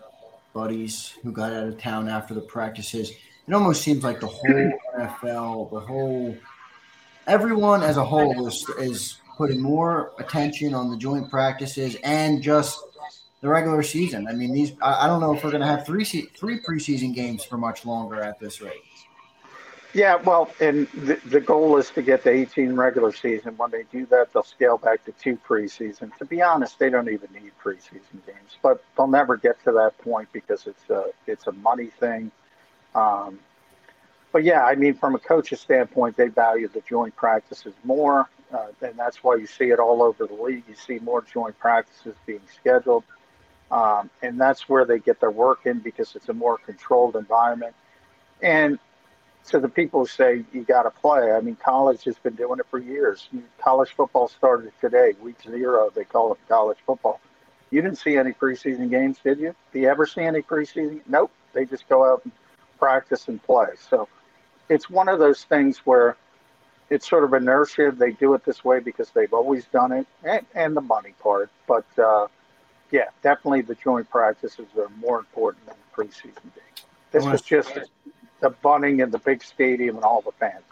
buddies 0.52 1.14
who 1.22 1.32
got 1.32 1.54
out 1.54 1.66
of 1.66 1.78
town 1.78 2.08
after 2.08 2.34
the 2.34 2.42
practices. 2.42 3.10
It 3.46 3.52
almost 3.52 3.82
seems 3.82 4.02
like 4.02 4.20
the 4.20 4.26
whole 4.26 4.72
NFL, 4.98 5.70
the 5.70 5.80
whole 5.80 6.36
everyone 7.26 7.82
as 7.82 7.96
a 7.96 8.04
whole 8.04 8.46
is 8.46 8.68
is 8.78 9.20
putting 9.36 9.60
more 9.60 10.12
attention 10.18 10.74
on 10.74 10.90
the 10.90 10.96
joint 10.96 11.30
practices 11.30 11.96
and 12.04 12.42
just 12.42 12.80
the 13.40 13.48
regular 13.48 13.82
season. 13.82 14.26
I 14.28 14.32
mean, 14.32 14.52
these 14.52 14.72
I, 14.80 15.04
I 15.04 15.06
don't 15.06 15.20
know 15.20 15.34
if 15.34 15.44
we're 15.44 15.50
going 15.50 15.60
to 15.60 15.66
have 15.66 15.84
three 15.84 16.04
three 16.04 16.60
preseason 16.60 17.14
games 17.14 17.44
for 17.44 17.58
much 17.58 17.84
longer 17.84 18.22
at 18.22 18.38
this 18.40 18.60
rate. 18.60 18.80
Yeah, 19.92 20.16
well, 20.16 20.50
and 20.58 20.88
the, 20.88 21.20
the 21.26 21.40
goal 21.40 21.76
is 21.76 21.90
to 21.90 22.02
get 22.02 22.24
to 22.24 22.30
18 22.30 22.74
regular 22.74 23.12
season. 23.12 23.56
When 23.56 23.70
they 23.70 23.84
do 23.92 24.06
that, 24.06 24.32
they'll 24.32 24.42
scale 24.42 24.76
back 24.76 25.04
to 25.04 25.12
two 25.12 25.38
preseason. 25.48 26.16
To 26.18 26.24
be 26.24 26.42
honest, 26.42 26.80
they 26.80 26.90
don't 26.90 27.08
even 27.08 27.28
need 27.32 27.52
preseason 27.62 28.26
games, 28.26 28.58
but 28.60 28.82
they'll 28.96 29.06
never 29.06 29.36
get 29.36 29.62
to 29.62 29.72
that 29.72 29.96
point 29.98 30.28
because 30.32 30.66
it's 30.66 30.90
a 30.90 31.10
it's 31.28 31.46
a 31.46 31.52
money 31.52 31.90
thing. 32.00 32.32
Um, 32.94 33.38
but 34.32 34.44
yeah, 34.44 34.64
I 34.64 34.74
mean, 34.74 34.94
from 34.94 35.14
a 35.14 35.18
coach's 35.18 35.60
standpoint, 35.60 36.16
they 36.16 36.28
value 36.28 36.68
the 36.68 36.80
joint 36.80 37.14
practices 37.14 37.74
more, 37.84 38.28
uh, 38.52 38.66
and 38.82 38.98
that's 38.98 39.22
why 39.22 39.36
you 39.36 39.46
see 39.46 39.66
it 39.66 39.78
all 39.78 40.02
over 40.02 40.26
the 40.26 40.34
league. 40.34 40.64
You 40.68 40.74
see 40.74 40.98
more 40.98 41.22
joint 41.22 41.58
practices 41.58 42.14
being 42.26 42.40
scheduled, 42.52 43.04
um, 43.70 44.10
and 44.22 44.40
that's 44.40 44.68
where 44.68 44.84
they 44.84 44.98
get 44.98 45.20
their 45.20 45.30
work 45.30 45.66
in 45.66 45.78
because 45.78 46.16
it's 46.16 46.28
a 46.28 46.32
more 46.32 46.58
controlled 46.58 47.16
environment. 47.16 47.74
And 48.42 48.78
to 49.48 49.60
the 49.60 49.68
people 49.68 50.00
who 50.00 50.06
say 50.06 50.44
you 50.52 50.62
got 50.62 50.84
to 50.84 50.90
play. 50.90 51.32
I 51.32 51.40
mean, 51.40 51.56
college 51.56 52.04
has 52.04 52.16
been 52.16 52.34
doing 52.34 52.58
it 52.58 52.66
for 52.70 52.78
years. 52.78 53.28
College 53.58 53.90
football 53.90 54.28
started 54.28 54.72
today, 54.80 55.14
week 55.22 55.36
zero. 55.42 55.90
They 55.94 56.04
call 56.04 56.32
it 56.32 56.38
college 56.48 56.78
football. 56.86 57.20
You 57.70 57.82
didn't 57.82 57.98
see 57.98 58.16
any 58.16 58.32
preseason 58.32 58.90
games, 58.90 59.18
did 59.22 59.38
you? 59.38 59.54
Do 59.72 59.80
you 59.80 59.88
ever 59.88 60.06
see 60.06 60.22
any 60.22 60.42
preseason? 60.42 61.00
Nope. 61.06 61.30
They 61.52 61.66
just 61.66 61.88
go 61.88 62.10
out 62.10 62.22
and 62.24 62.32
practice 62.78 63.28
and 63.28 63.42
play. 63.42 63.68
So 63.88 64.08
it's 64.68 64.88
one 64.88 65.08
of 65.08 65.18
those 65.18 65.44
things 65.44 65.78
where 65.78 66.16
it's 66.90 67.08
sort 67.08 67.24
of 67.24 67.32
inertia. 67.32 67.92
They 67.96 68.12
do 68.12 68.34
it 68.34 68.44
this 68.44 68.64
way 68.64 68.80
because 68.80 69.10
they've 69.10 69.32
always 69.32 69.64
done 69.66 69.92
it, 69.92 70.06
and, 70.22 70.46
and 70.54 70.76
the 70.76 70.80
money 70.80 71.14
part. 71.20 71.50
But 71.66 71.86
uh, 71.98 72.28
yeah, 72.90 73.06
definitely 73.22 73.62
the 73.62 73.74
joint 73.74 74.08
practices 74.10 74.66
are 74.76 74.88
more 74.98 75.18
important 75.18 75.66
than 75.66 75.76
the 75.76 76.02
preseason. 76.02 76.50
This 77.10 77.24
was 77.24 77.42
just 77.42 77.78
the 78.40 78.50
bunting 78.50 79.00
and 79.00 79.12
the 79.12 79.18
big 79.18 79.42
stadium 79.42 79.96
and 79.96 80.04
all 80.04 80.20
the 80.20 80.32
fans 80.32 80.64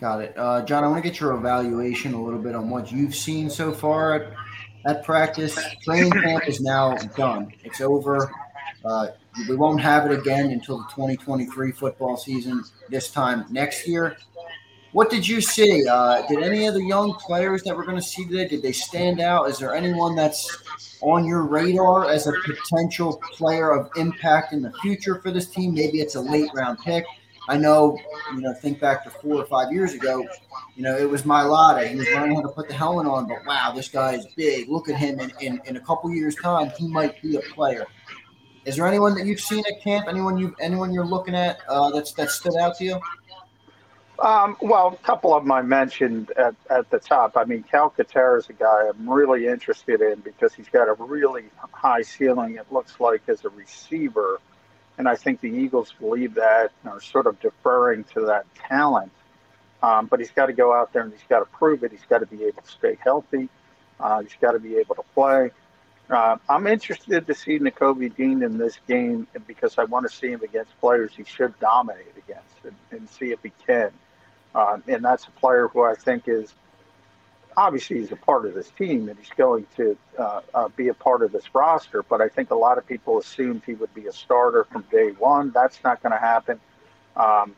Got 0.00 0.22
it. 0.22 0.34
Uh, 0.36 0.64
John, 0.64 0.82
I 0.82 0.88
want 0.88 1.02
to 1.02 1.08
get 1.08 1.20
your 1.20 1.32
evaluation 1.34 2.14
a 2.14 2.22
little 2.22 2.40
bit 2.40 2.54
on 2.54 2.68
what 2.68 2.90
you've 2.90 3.14
seen 3.14 3.48
so 3.48 3.72
far 3.72 4.14
at, 4.14 4.32
at 4.86 5.04
practice. 5.04 5.56
Training 5.82 6.10
camp 6.10 6.48
is 6.48 6.60
now 6.60 6.96
done. 7.16 7.52
It's 7.62 7.80
over. 7.80 8.30
Uh, 8.84 9.08
we 9.48 9.56
won't 9.56 9.80
have 9.80 10.10
it 10.10 10.18
again 10.18 10.50
until 10.50 10.78
the 10.78 10.84
2023 10.84 11.72
football 11.72 12.16
season 12.16 12.62
this 12.90 13.10
time 13.10 13.46
next 13.50 13.88
year. 13.88 14.16
What 14.92 15.10
did 15.10 15.26
you 15.26 15.40
see? 15.40 15.88
Uh, 15.88 16.24
did 16.28 16.42
any 16.42 16.66
of 16.66 16.74
the 16.74 16.84
young 16.84 17.14
players 17.14 17.62
that 17.64 17.76
we're 17.76 17.84
going 17.84 17.96
to 17.96 18.02
see 18.02 18.26
today, 18.26 18.46
did 18.46 18.62
they 18.62 18.72
stand 18.72 19.20
out? 19.20 19.48
Is 19.48 19.58
there 19.58 19.74
anyone 19.74 20.14
that's 20.14 20.62
on 21.00 21.26
your 21.26 21.42
radar 21.42 22.08
as 22.08 22.28
a 22.28 22.32
potential 22.44 23.20
player 23.32 23.72
of 23.72 23.90
impact 23.96 24.52
in 24.52 24.62
the 24.62 24.72
future 24.82 25.20
for 25.20 25.32
this 25.32 25.48
team? 25.48 25.74
Maybe 25.74 26.00
it's 26.00 26.14
a 26.14 26.20
late 26.20 26.50
round 26.54 26.78
pick. 26.78 27.04
I 27.48 27.56
know, 27.56 27.98
you 28.32 28.40
know, 28.40 28.54
think 28.54 28.80
back 28.80 29.04
to 29.04 29.10
four 29.10 29.34
or 29.34 29.46
five 29.46 29.72
years 29.72 29.92
ago, 29.92 30.24
you 30.76 30.82
know, 30.82 30.96
it 30.96 31.08
was 31.08 31.22
Mailata. 31.22 31.88
He 31.88 31.96
was 31.96 32.08
learning 32.08 32.36
how 32.36 32.42
to 32.42 32.48
put 32.48 32.68
the 32.68 32.74
helmet 32.74 33.06
on, 33.06 33.28
but 33.28 33.44
wow, 33.46 33.72
this 33.74 33.88
guy 33.88 34.14
is 34.14 34.26
big. 34.36 34.68
Look 34.68 34.88
at 34.88 34.96
him. 34.96 35.20
In, 35.20 35.32
in, 35.40 35.60
in 35.66 35.76
a 35.76 35.80
couple 35.80 36.10
years' 36.10 36.36
time, 36.36 36.70
he 36.78 36.88
might 36.88 37.20
be 37.20 37.36
a 37.36 37.40
player. 37.40 37.86
Is 38.64 38.76
there 38.76 38.86
anyone 38.86 39.14
that 39.14 39.26
you've 39.26 39.40
seen 39.40 39.64
at 39.70 39.82
camp? 39.82 40.06
Anyone 40.08 40.38
you 40.38 40.56
anyone 40.58 40.92
you're 40.92 41.04
looking 41.04 41.34
at 41.34 41.58
uh, 41.68 41.90
that's 41.90 42.12
that 42.14 42.30
stood 42.30 42.56
out 42.56 42.76
to 42.78 42.84
you? 42.84 43.00
Um, 44.18 44.56
well, 44.62 44.88
a 44.88 45.04
couple 45.04 45.34
of 45.34 45.42
them 45.42 45.52
I 45.52 45.62
mentioned 45.62 46.30
at, 46.36 46.54
at 46.70 46.88
the 46.90 46.98
top. 46.98 47.36
I 47.36 47.44
mean, 47.44 47.64
Calcaterra 47.70 48.38
is 48.38 48.48
a 48.48 48.52
guy 48.52 48.88
I'm 48.88 49.10
really 49.10 49.46
interested 49.48 50.00
in 50.00 50.20
because 50.20 50.54
he's 50.54 50.68
got 50.68 50.88
a 50.88 50.94
really 50.94 51.44
high 51.72 52.02
ceiling, 52.02 52.54
it 52.54 52.66
looks 52.70 53.00
like, 53.00 53.22
as 53.28 53.44
a 53.44 53.48
receiver. 53.50 54.40
And 54.98 55.08
I 55.08 55.16
think 55.16 55.40
the 55.40 55.48
Eagles 55.48 55.92
believe 55.98 56.34
that 56.34 56.70
and 56.84 56.92
are 56.92 57.00
sort 57.00 57.26
of 57.26 57.40
deferring 57.40 58.04
to 58.14 58.20
that 58.26 58.46
talent. 58.54 59.10
Um, 59.82 60.06
but 60.06 60.20
he's 60.20 60.30
got 60.30 60.46
to 60.46 60.52
go 60.52 60.72
out 60.72 60.92
there 60.92 61.02
and 61.02 61.12
he's 61.12 61.20
got 61.28 61.40
to 61.40 61.46
prove 61.46 61.82
it. 61.82 61.90
He's 61.90 62.06
got 62.08 62.18
to 62.18 62.26
be 62.26 62.44
able 62.44 62.62
to 62.62 62.70
stay 62.70 62.96
healthy. 63.02 63.48
Uh, 63.98 64.22
he's 64.22 64.36
got 64.40 64.52
to 64.52 64.60
be 64.60 64.76
able 64.76 64.94
to 64.94 65.04
play. 65.12 65.50
Uh, 66.10 66.36
I'm 66.48 66.66
interested 66.66 67.26
to 67.26 67.34
see 67.34 67.58
Nakobe 67.58 68.14
Dean 68.14 68.42
in 68.42 68.58
this 68.58 68.78
game 68.86 69.26
because 69.46 69.78
I 69.78 69.84
want 69.84 70.08
to 70.08 70.14
see 70.14 70.28
him 70.28 70.42
against 70.42 70.78
players 70.78 71.12
he 71.16 71.24
should 71.24 71.58
dominate 71.60 72.12
against 72.18 72.56
and, 72.64 72.74
and 72.90 73.08
see 73.08 73.32
if 73.32 73.42
he 73.42 73.52
can. 73.66 73.90
Uh, 74.54 74.78
and 74.86 75.04
that's 75.04 75.24
a 75.26 75.30
player 75.32 75.68
who 75.68 75.82
I 75.82 75.94
think 75.94 76.28
is 76.28 76.52
obviously 77.56 77.98
he's 78.00 78.12
a 78.12 78.16
part 78.16 78.46
of 78.46 78.54
this 78.54 78.68
team 78.70 79.08
and 79.08 79.18
he's 79.18 79.30
going 79.36 79.66
to 79.76 79.96
uh, 80.18 80.40
uh, 80.54 80.68
be 80.76 80.88
a 80.88 80.94
part 80.94 81.22
of 81.22 81.32
this 81.32 81.54
roster. 81.54 82.02
But 82.02 82.20
I 82.20 82.28
think 82.28 82.50
a 82.50 82.54
lot 82.54 82.78
of 82.78 82.86
people 82.86 83.18
assumed 83.18 83.62
he 83.64 83.74
would 83.74 83.92
be 83.94 84.06
a 84.06 84.12
starter 84.12 84.64
from 84.64 84.84
day 84.90 85.10
one. 85.12 85.50
That's 85.52 85.82
not 85.82 86.02
going 86.02 86.12
to 86.12 86.18
happen. 86.18 86.60
Um, 87.16 87.54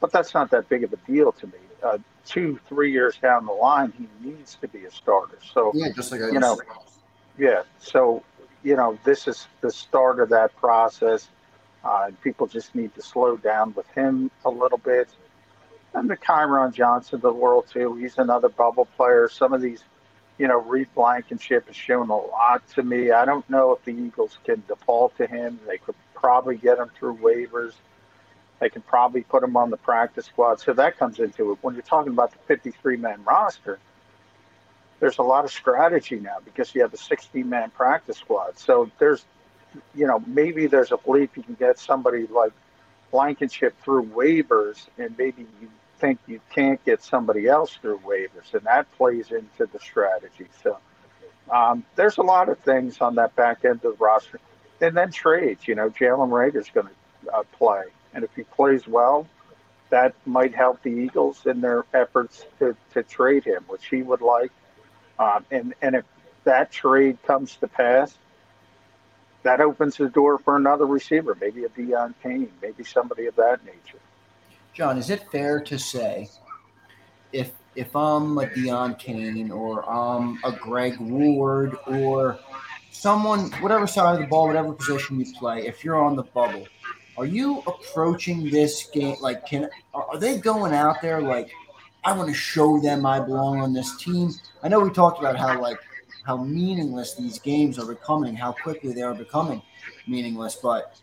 but 0.00 0.12
that's 0.12 0.32
not 0.34 0.50
that 0.50 0.68
big 0.68 0.84
of 0.84 0.92
a 0.92 0.96
deal 0.96 1.32
to 1.32 1.46
me. 1.46 1.52
Uh, 1.82 1.98
two, 2.24 2.58
three 2.68 2.92
years 2.92 3.16
down 3.18 3.46
the 3.46 3.52
line, 3.52 3.92
he 3.98 4.08
needs 4.26 4.56
to 4.60 4.68
be 4.68 4.84
a 4.84 4.90
starter. 4.90 5.38
So 5.52 5.72
yeah, 5.74 5.88
just 5.94 6.12
like 6.12 6.22
I 6.22 6.28
you 6.28 6.38
know, 6.38 6.58
yeah. 7.40 7.62
So 7.78 8.22
you 8.62 8.76
know, 8.76 8.98
this 9.04 9.26
is 9.26 9.48
the 9.60 9.70
start 9.70 10.20
of 10.20 10.28
that 10.30 10.54
process. 10.56 11.28
Uh, 11.84 12.10
people 12.22 12.46
just 12.46 12.74
need 12.74 12.94
to 12.94 13.02
slow 13.02 13.36
down 13.36 13.72
with 13.74 13.88
him 13.88 14.30
a 14.44 14.50
little 14.50 14.78
bit. 14.78 15.08
And 15.94 16.08
the 16.08 16.16
Kyron 16.16 16.72
Johnson 16.72 17.16
of 17.16 17.22
the 17.22 17.32
world, 17.32 17.66
too. 17.72 17.96
He's 17.96 18.18
another 18.18 18.48
bubble 18.48 18.86
player. 18.96 19.28
Some 19.28 19.52
of 19.52 19.60
these, 19.60 19.82
you 20.38 20.46
know, 20.46 20.60
Reed 20.60 20.88
Blankenship 20.94 21.66
has 21.66 21.76
shown 21.76 22.10
a 22.10 22.16
lot 22.16 22.68
to 22.74 22.82
me. 22.82 23.10
I 23.10 23.24
don't 23.24 23.48
know 23.48 23.72
if 23.72 23.84
the 23.84 23.92
Eagles 23.92 24.38
can 24.44 24.62
default 24.68 25.16
to 25.16 25.26
him. 25.26 25.58
They 25.66 25.78
could 25.78 25.96
probably 26.14 26.56
get 26.56 26.78
him 26.78 26.90
through 26.98 27.16
waivers. 27.16 27.72
They 28.60 28.68
can 28.68 28.82
probably 28.82 29.22
put 29.22 29.42
him 29.42 29.56
on 29.56 29.70
the 29.70 29.78
practice 29.78 30.26
squad. 30.26 30.60
So 30.60 30.74
that 30.74 30.98
comes 30.98 31.18
into 31.18 31.50
it. 31.52 31.58
When 31.62 31.74
you're 31.74 31.82
talking 31.82 32.12
about 32.12 32.32
the 32.32 32.38
53 32.46 32.98
man 32.98 33.24
roster, 33.24 33.78
there's 35.00 35.18
a 35.18 35.22
lot 35.22 35.44
of 35.44 35.50
strategy 35.50 36.20
now 36.20 36.36
because 36.44 36.74
you 36.74 36.82
have 36.82 36.94
a 36.94 36.98
60 36.98 37.42
man 37.42 37.70
practice 37.70 38.18
squad. 38.18 38.58
So 38.58 38.90
there's, 38.98 39.24
you 39.94 40.06
know, 40.06 40.22
maybe 40.26 40.66
there's 40.66 40.92
a 40.92 40.98
belief 40.98 41.30
you 41.36 41.42
can 41.42 41.54
get 41.54 41.78
somebody 41.78 42.26
like 42.26 42.52
Blankenship 43.10 43.74
through 43.82 44.06
waivers, 44.06 44.86
and 44.96 45.16
maybe 45.18 45.46
you 45.60 45.68
think 45.98 46.20
you 46.26 46.40
can't 46.50 46.82
get 46.84 47.02
somebody 47.02 47.48
else 47.48 47.76
through 47.80 47.98
waivers, 47.98 48.52
and 48.52 48.62
that 48.62 48.90
plays 48.96 49.32
into 49.32 49.66
the 49.72 49.78
strategy. 49.80 50.46
So 50.62 50.78
um, 51.50 51.84
there's 51.96 52.18
a 52.18 52.22
lot 52.22 52.48
of 52.48 52.58
things 52.60 53.00
on 53.00 53.16
that 53.16 53.34
back 53.34 53.64
end 53.64 53.76
of 53.84 53.98
the 53.98 54.04
roster. 54.04 54.38
And 54.80 54.96
then 54.96 55.10
trades, 55.10 55.66
you 55.66 55.74
know, 55.74 55.90
Jalen 55.90 56.30
Reagor's 56.30 56.70
going 56.70 56.86
to 56.86 57.32
uh, 57.32 57.42
play. 57.52 57.84
And 58.14 58.24
if 58.24 58.30
he 58.34 58.44
plays 58.44 58.86
well, 58.86 59.26
that 59.90 60.14
might 60.24 60.54
help 60.54 60.82
the 60.82 60.90
Eagles 60.90 61.44
in 61.46 61.60
their 61.60 61.84
efforts 61.92 62.46
to, 62.60 62.76
to 62.94 63.02
trade 63.02 63.44
him, 63.44 63.64
which 63.66 63.86
he 63.86 64.02
would 64.02 64.20
like. 64.20 64.52
Um, 65.20 65.44
and, 65.50 65.74
and 65.82 65.94
if 65.96 66.04
that 66.44 66.72
trade 66.72 67.18
comes 67.26 67.56
to 67.56 67.68
pass, 67.68 68.16
that 69.42 69.60
opens 69.60 69.98
the 69.98 70.08
door 70.08 70.38
for 70.38 70.56
another 70.56 70.86
receiver, 70.86 71.36
maybe 71.38 71.64
a 71.64 71.68
Deon 71.68 72.14
Cain, 72.22 72.50
maybe 72.62 72.82
somebody 72.82 73.26
of 73.26 73.36
that 73.36 73.64
nature. 73.64 73.98
John, 74.72 74.96
is 74.96 75.10
it 75.10 75.30
fair 75.30 75.60
to 75.60 75.78
say 75.78 76.28
if 77.32 77.52
if 77.76 77.94
I'm 77.94 78.36
a 78.38 78.46
Deon 78.46 78.98
Cain 78.98 79.50
or 79.50 79.88
I'm 79.88 80.38
a 80.42 80.52
Greg 80.52 80.98
Ward 80.98 81.76
or 81.86 82.38
someone, 82.90 83.50
whatever 83.62 83.86
side 83.86 84.14
of 84.14 84.20
the 84.20 84.26
ball, 84.26 84.46
whatever 84.48 84.72
position 84.72 85.20
you 85.20 85.32
play, 85.38 85.66
if 85.66 85.84
you're 85.84 86.02
on 86.02 86.16
the 86.16 86.24
bubble, 86.24 86.66
are 87.16 87.26
you 87.26 87.62
approaching 87.66 88.50
this 88.50 88.86
game 88.86 89.16
like 89.20 89.46
can 89.46 89.68
are 89.92 90.18
they 90.18 90.38
going 90.38 90.72
out 90.72 91.02
there 91.02 91.20
like 91.20 91.50
I 92.04 92.12
want 92.12 92.28
to 92.28 92.34
show 92.34 92.80
them 92.80 93.04
I 93.04 93.20
belong 93.20 93.60
on 93.60 93.72
this 93.72 93.96
team? 93.96 94.30
I 94.62 94.68
know 94.68 94.80
we 94.80 94.90
talked 94.90 95.18
about 95.18 95.36
how 95.36 95.60
like 95.60 95.78
how 96.24 96.36
meaningless 96.36 97.14
these 97.14 97.38
games 97.38 97.78
are 97.78 97.86
becoming, 97.86 98.34
how 98.34 98.52
quickly 98.52 98.92
they 98.92 99.02
are 99.02 99.14
becoming 99.14 99.62
meaningless. 100.06 100.56
But 100.56 100.98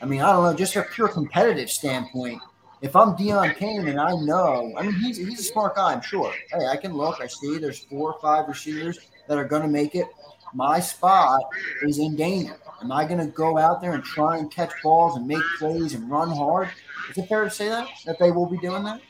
I 0.00 0.06
mean, 0.06 0.20
I 0.20 0.32
don't 0.32 0.44
know, 0.44 0.54
just 0.54 0.76
a 0.76 0.82
pure 0.82 1.08
competitive 1.08 1.70
standpoint. 1.70 2.40
If 2.80 2.96
I'm 2.96 3.16
Deon 3.16 3.56
Cain 3.56 3.86
and 3.86 4.00
I 4.00 4.12
know, 4.16 4.72
I 4.76 4.82
mean, 4.82 4.94
he's, 4.94 5.16
he's 5.16 5.38
a 5.38 5.44
smart 5.44 5.76
guy, 5.76 5.92
I'm 5.92 6.02
sure. 6.02 6.34
Hey, 6.50 6.66
I 6.66 6.76
can 6.76 6.94
look, 6.94 7.20
I 7.20 7.28
see 7.28 7.58
there's 7.58 7.78
four 7.78 8.12
or 8.12 8.20
five 8.20 8.48
receivers 8.48 8.98
that 9.28 9.38
are 9.38 9.44
going 9.44 9.62
to 9.62 9.68
make 9.68 9.94
it. 9.94 10.08
My 10.52 10.80
spot 10.80 11.40
is 11.82 12.00
in 12.00 12.16
danger. 12.16 12.56
Am 12.82 12.90
I 12.90 13.04
going 13.04 13.20
to 13.20 13.26
go 13.26 13.56
out 13.56 13.80
there 13.80 13.92
and 13.92 14.02
try 14.02 14.38
and 14.38 14.50
catch 14.50 14.72
balls 14.82 15.16
and 15.16 15.28
make 15.28 15.42
plays 15.58 15.94
and 15.94 16.10
run 16.10 16.30
hard? 16.30 16.68
Is 17.08 17.18
it 17.18 17.28
fair 17.28 17.44
to 17.44 17.50
say 17.50 17.68
that 17.68 17.88
that 18.04 18.18
they 18.18 18.32
will 18.32 18.46
be 18.46 18.58
doing 18.58 18.82
that? 18.82 19.00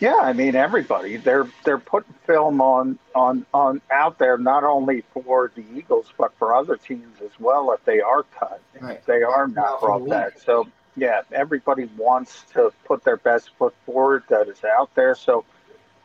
Yeah, 0.00 0.16
I 0.16 0.32
mean 0.32 0.56
everybody. 0.56 1.18
They're 1.18 1.46
they're 1.64 1.78
putting 1.78 2.14
film 2.26 2.62
on 2.62 2.98
on 3.14 3.44
on 3.52 3.82
out 3.90 4.18
there 4.18 4.38
not 4.38 4.64
only 4.64 5.04
for 5.12 5.52
the 5.54 5.62
Eagles 5.76 6.06
but 6.16 6.32
for 6.38 6.54
other 6.54 6.76
teams 6.76 7.20
as 7.22 7.38
well 7.38 7.72
if 7.72 7.84
they 7.84 8.00
are 8.00 8.22
cut, 8.22 8.62
right. 8.80 8.96
if 8.96 9.04
they 9.04 9.22
are 9.22 9.46
not 9.46 9.80
brought 9.80 10.08
back. 10.08 10.38
So 10.40 10.66
yeah, 10.96 11.20
everybody 11.30 11.84
wants 11.98 12.44
to 12.54 12.72
put 12.86 13.04
their 13.04 13.18
best 13.18 13.50
foot 13.58 13.74
forward 13.84 14.24
that 14.28 14.48
is 14.48 14.64
out 14.64 14.94
there. 14.94 15.14
So, 15.14 15.44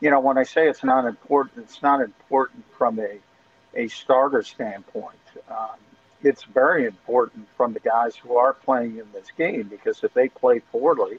you 0.00 0.10
know, 0.10 0.20
when 0.20 0.36
I 0.36 0.44
say 0.44 0.68
it's 0.68 0.84
not 0.84 1.06
important, 1.06 1.64
it's 1.64 1.82
not 1.82 2.02
important 2.02 2.64
from 2.76 2.98
a 2.98 3.18
a 3.74 3.88
starter 3.88 4.42
standpoint. 4.42 5.16
Um, 5.50 5.76
it's 6.22 6.44
very 6.44 6.86
important 6.86 7.48
from 7.56 7.72
the 7.72 7.80
guys 7.80 8.14
who 8.14 8.36
are 8.36 8.52
playing 8.52 8.98
in 8.98 9.06
this 9.12 9.30
game 9.36 9.64
because 9.64 10.02
if 10.04 10.12
they 10.12 10.28
play 10.28 10.60
poorly 10.60 11.18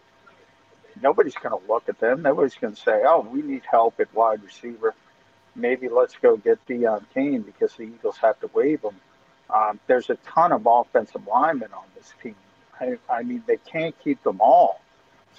nobody's 1.02 1.36
going 1.36 1.60
to 1.60 1.68
look 1.72 1.90
at 1.90 2.00
them. 2.00 2.22
Nobody's 2.22 2.56
going 2.56 2.76
to 2.76 2.82
say, 2.82 3.02
"Oh, 3.06 3.22
we 3.22 3.42
need 3.42 3.64
help 3.70 4.00
at 4.00 4.14
wide 4.14 4.44
receiver. 4.44 4.94
Maybe 5.56 5.90
let's 5.90 6.16
go 6.22 6.38
get 6.38 6.66
Deon 6.68 7.06
Cain 7.14 7.42
because 7.42 7.74
the 7.76 7.84
Eagles 7.84 8.18
have 8.18 8.40
to 8.42 8.50
waive 8.54 8.82
him." 8.82 8.96
Um, 9.50 9.80
there's 9.88 10.10
a 10.10 10.16
ton 10.16 10.52
of 10.52 10.66
offensive 10.66 11.26
linemen 11.26 11.70
on 11.74 11.86
this 11.96 12.14
team. 12.22 12.36
I, 12.80 12.98
I, 13.10 13.24
mean, 13.24 13.44
they 13.48 13.58
can't 13.58 13.96
keep 14.04 14.22
them 14.24 14.42
all. 14.42 14.82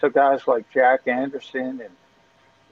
So 0.00 0.08
guys 0.08 0.46
like 0.46 0.70
Jack 0.72 1.06
Anderson 1.06 1.80
and 1.82 1.90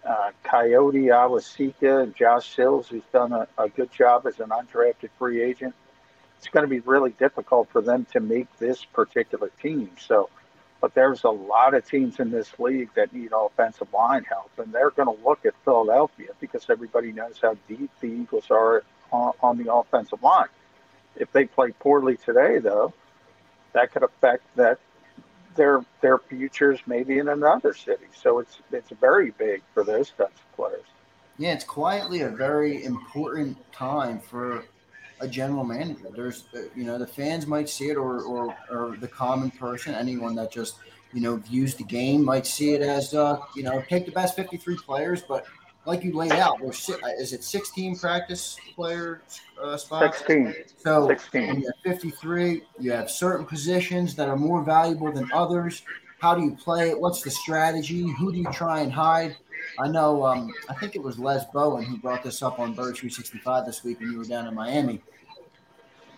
uh, 0.05 0.31
Kayode 0.45 1.07
Awosika 1.07 2.03
and 2.03 2.15
Josh 2.15 2.55
Sills, 2.55 2.89
who's 2.89 3.03
done 3.13 3.33
a, 3.33 3.47
a 3.59 3.69
good 3.69 3.93
job 3.93 4.27
as 4.27 4.41
an 4.41 4.51
undrafted 4.51 5.11
free 5.19 5.43
agent, 5.43 5.75
it's 6.39 6.49
going 6.49 6.65
to 6.65 6.71
be 6.71 6.81
really 6.81 7.11
difficult 7.11 7.69
for 7.71 7.81
them 7.81 8.07
to 8.13 8.21
make 8.21 8.47
this 8.59 8.85
particular 8.85 9.51
team. 9.61 9.91
So 9.99 10.31
but 10.87 10.95
there's 10.95 11.25
a 11.25 11.31
lot 11.31 11.75
of 11.75 11.85
teams 11.85 12.21
in 12.21 12.31
this 12.31 12.49
league 12.61 12.91
that 12.95 13.13
need 13.13 13.33
offensive 13.37 13.93
line 13.93 14.23
help, 14.23 14.53
and 14.57 14.73
they're 14.73 14.93
going 14.93 15.13
to 15.13 15.25
look 15.25 15.45
at 15.45 15.53
Philadelphia 15.65 16.29
because 16.39 16.65
everybody 16.71 17.11
knows 17.11 17.41
how 17.43 17.57
deep 17.67 17.91
the 18.01 18.07
Eagles 18.07 18.53
are 18.53 18.85
on, 19.11 19.33
on 19.43 19.59
the 19.59 19.75
offensive 19.75 20.23
line. 20.23 20.47
If 21.17 21.33
they 21.33 21.47
play 21.47 21.73
poorly 21.73 22.17
today, 22.17 22.61
though, 22.61 22.95
that 23.73 23.91
could 23.91 24.05
affect 24.05 24.45
that 24.55 24.79
their 25.57 25.85
their 26.03 26.19
futures 26.19 26.79
maybe 26.87 27.19
in 27.19 27.31
another 27.31 27.75
city. 27.75 28.07
So 28.15 28.39
it's 28.39 28.61
it's 28.71 28.91
very 29.01 29.33
big 29.33 29.63
for 29.75 29.83
those 29.83 30.11
types 30.11 30.39
of 30.41 30.55
players. 30.55 30.87
Yeah, 31.37 31.55
it's 31.55 31.65
quietly 31.65 32.21
a 32.21 32.29
very 32.29 32.85
important 32.85 33.57
time 33.73 34.21
for 34.21 34.65
a 35.21 35.29
general 35.29 35.65
manager. 35.65 36.09
There's, 36.15 36.45
uh, 36.55 36.63
you 36.75 36.85
know, 36.85 36.99
the 36.99 37.07
fans 37.07 37.47
might 37.47 37.69
see 37.69 37.89
it, 37.89 37.97
or, 37.97 38.23
or, 38.23 38.57
or 38.71 38.97
the 38.99 39.09
common 39.09 39.51
person, 39.51 39.95
anyone 39.95 40.35
that 40.37 40.51
just, 40.51 40.77
you 41.13 41.21
know, 41.21 41.37
views 41.37 41.75
the 41.75 41.85
game 41.85 42.25
might 42.25 42.47
see 42.47 42.75
it 42.75 42.83
as, 42.83 43.15
uh, 43.15 43.39
you 43.55 43.63
know, 43.63 43.83
take 43.89 44.07
the 44.07 44.13
best 44.13 44.37
53 44.37 44.77
players. 44.77 45.23
But 45.23 45.47
like 45.87 46.03
you 46.03 46.13
laid 46.13 46.33
out, 46.33 46.59
there's 46.61 46.91
uh, 46.91 46.97
is 47.19 47.33
it 47.33 47.45
16 47.45 47.99
practice 47.99 48.59
player 48.75 49.23
uh, 49.63 49.77
spots? 49.77 50.19
16. 50.19 50.55
So 50.77 51.09
16. 51.09 51.61
you 51.61 51.67
have 51.67 51.99
53. 52.01 52.63
You 52.79 52.93
have 52.93 53.11
certain 53.11 53.47
positions 53.47 54.15
that 54.17 54.29
are 54.29 54.37
more 54.37 54.63
valuable 54.63 55.13
than 55.13 55.31
others. 55.33 55.83
How 56.19 56.35
do 56.35 56.43
you 56.43 56.57
play 56.57 56.91
it? 56.91 56.99
What's 56.99 57.23
the 57.23 57.31
strategy? 57.31 58.11
Who 58.19 58.33
do 58.33 58.39
you 58.39 58.51
try 58.53 58.81
and 58.81 58.93
hide? 58.93 59.37
I 59.79 59.89
know, 59.89 60.25
um, 60.25 60.53
I 60.69 60.75
think 60.75 60.97
it 60.97 61.03
was 61.03 61.19
Les 61.19 61.45
Bowen 61.53 61.85
who 61.85 61.99
brought 61.99 62.23
this 62.23 62.43
up 62.43 62.59
on 62.59 62.73
Bird 62.73 62.97
365 62.97 63.67
this 63.67 63.85
week 63.85 64.01
when 64.01 64.13
you 64.13 64.19
were 64.19 64.25
down 64.25 64.47
in 64.47 64.55
Miami. 64.55 65.03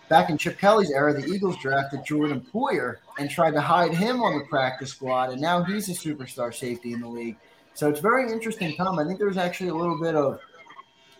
Back 0.07 0.29
in 0.29 0.37
Chip 0.37 0.57
Kelly's 0.57 0.89
era, 0.89 1.13
the 1.13 1.27
Eagles 1.27 1.57
drafted 1.57 2.03
Jordan 2.03 2.45
Poyer 2.53 2.97
and 3.19 3.29
tried 3.29 3.51
to 3.51 3.61
hide 3.61 3.93
him 3.93 4.21
on 4.21 4.39
the 4.39 4.45
practice 4.45 4.89
squad, 4.89 5.29
and 5.29 5.39
now 5.39 5.63
he's 5.63 5.87
a 5.89 5.91
superstar 5.91 6.53
safety 6.53 6.93
in 6.93 7.01
the 7.01 7.07
league. 7.07 7.35
So 7.75 7.89
it's 7.89 7.99
very 7.99 8.31
interesting 8.31 8.75
Tom. 8.75 8.97
I 8.97 9.05
think 9.05 9.19
there's 9.19 9.37
actually 9.37 9.69
a 9.69 9.75
little 9.75 9.99
bit 9.99 10.15
of 10.15 10.39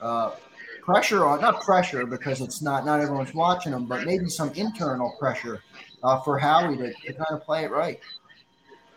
uh, 0.02 0.32
pressure 0.82 1.26
on, 1.26 1.40
not 1.40 1.62
pressure 1.62 2.06
because 2.06 2.42
it's 2.42 2.62
not 2.62 2.86
not 2.86 3.00
everyone's 3.00 3.34
watching 3.34 3.72
them, 3.72 3.86
but 3.86 4.06
maybe 4.06 4.28
some 4.28 4.52
internal 4.54 5.16
pressure 5.20 5.62
uh, 6.04 6.20
for 6.22 6.40
Howie 6.40 6.78
to, 6.78 6.92
to 6.92 7.14
kind 7.14 7.32
of 7.32 7.44
play 7.44 7.64
it 7.66 7.72
right. 7.72 8.00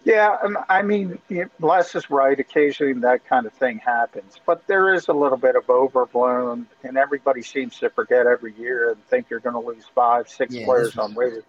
Yeah, 0.04 0.36
um, 0.42 0.58
I 0.68 0.82
mean, 0.82 1.20
Les 1.60 1.94
is 1.94 2.10
right. 2.10 2.38
Occasionally 2.38 2.92
that 2.94 3.24
kind 3.24 3.46
of 3.46 3.52
thing 3.52 3.78
happens, 3.78 4.40
but 4.44 4.66
there 4.66 4.94
is 4.94 5.06
a 5.08 5.12
little 5.12 5.38
bit 5.38 5.54
of 5.54 5.70
overblown, 5.70 6.66
and 6.82 6.96
everybody 6.96 7.42
seems 7.42 7.78
to 7.78 7.90
forget 7.90 8.26
every 8.26 8.52
year 8.54 8.90
and 8.90 9.06
think 9.06 9.30
you're 9.30 9.40
going 9.40 9.54
to 9.54 9.60
lose 9.60 9.84
five, 9.94 10.28
six 10.28 10.54
yeah, 10.54 10.64
players 10.64 10.98
on 10.98 11.14
waivers. 11.14 11.44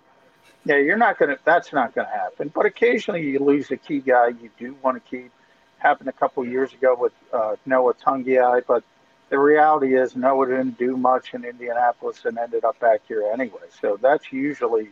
Yeah, 0.65 0.77
you're 0.77 0.97
not 0.97 1.17
going 1.17 1.35
to. 1.35 1.39
That's 1.43 1.73
not 1.73 1.95
going 1.95 2.07
to 2.07 2.13
happen. 2.13 2.49
But 2.53 2.67
occasionally 2.67 3.23
you 3.23 3.39
lose 3.39 3.71
a 3.71 3.77
key 3.77 3.99
guy 3.99 4.29
you 4.29 4.49
do 4.59 4.75
want 4.83 5.03
to 5.03 5.09
keep. 5.09 5.31
Happened 5.79 6.07
a 6.07 6.13
couple 6.13 6.45
years 6.45 6.71
ago 6.71 6.95
with 6.97 7.11
uh, 7.33 7.57
Noah 7.65 7.93
Togiai, 7.95 8.61
but 8.65 8.85
the 9.29 9.37
reality 9.37 9.97
is 9.97 10.15
Noah 10.15 10.47
didn't 10.47 10.77
do 10.77 10.95
much 10.95 11.33
in 11.33 11.43
Indianapolis 11.43 12.23
and 12.23 12.37
ended 12.37 12.63
up 12.63 12.79
back 12.79 13.01
here 13.07 13.29
anyway. 13.33 13.67
So 13.81 13.97
that's 14.01 14.31
usually 14.31 14.91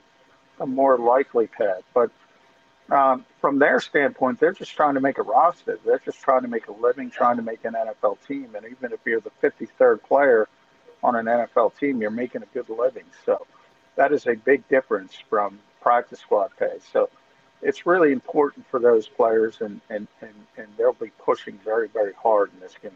a 0.60 0.66
more 0.66 0.98
likely 0.98 1.48
path. 1.48 1.84
But 1.94 2.12
um, 2.92 3.26
from 3.40 3.58
their 3.58 3.80
standpoint, 3.80 4.40
they're 4.40 4.52
just 4.52 4.76
trying 4.76 4.96
to 4.96 5.00
make 5.00 5.18
a 5.18 5.24
roster. 5.24 5.80
They're 5.86 6.00
just 6.00 6.22
trying 6.22 6.42
to 6.42 6.50
make 6.50 6.68
a 6.68 6.74
living, 6.74 7.10
trying 7.10 7.38
to 7.38 7.42
make 7.42 7.64
an 7.64 7.74
NFL 7.74 8.18
team. 8.28 8.54
And 8.56 8.66
even 8.66 8.92
if 8.92 9.00
you're 9.06 9.22
the 9.22 9.32
53rd 9.42 10.04
player 10.04 10.50
on 11.02 11.16
an 11.16 11.26
NFL 11.26 11.78
team, 11.80 12.02
you're 12.02 12.12
making 12.12 12.44
a 12.44 12.48
good 12.54 12.70
living. 12.70 13.06
So 13.26 13.48
that 13.96 14.12
is 14.12 14.28
a 14.28 14.36
big 14.36 14.68
difference 14.68 15.16
from 15.30 15.60
practice 15.82 16.20
squad 16.20 16.52
pay. 16.60 16.80
So 16.92 17.10
it's 17.62 17.86
really 17.86 18.12
important 18.12 18.66
for 18.70 18.80
those 18.80 19.08
players, 19.08 19.62
and, 19.62 19.80
and, 19.90 20.08
and, 20.22 20.34
and 20.58 20.68
they'll 20.78 20.94
be 20.94 21.12
pushing 21.24 21.58
very, 21.64 21.88
very 21.88 22.14
hard 22.14 22.52
in 22.54 22.60
this 22.60 22.76
game. 22.82 22.92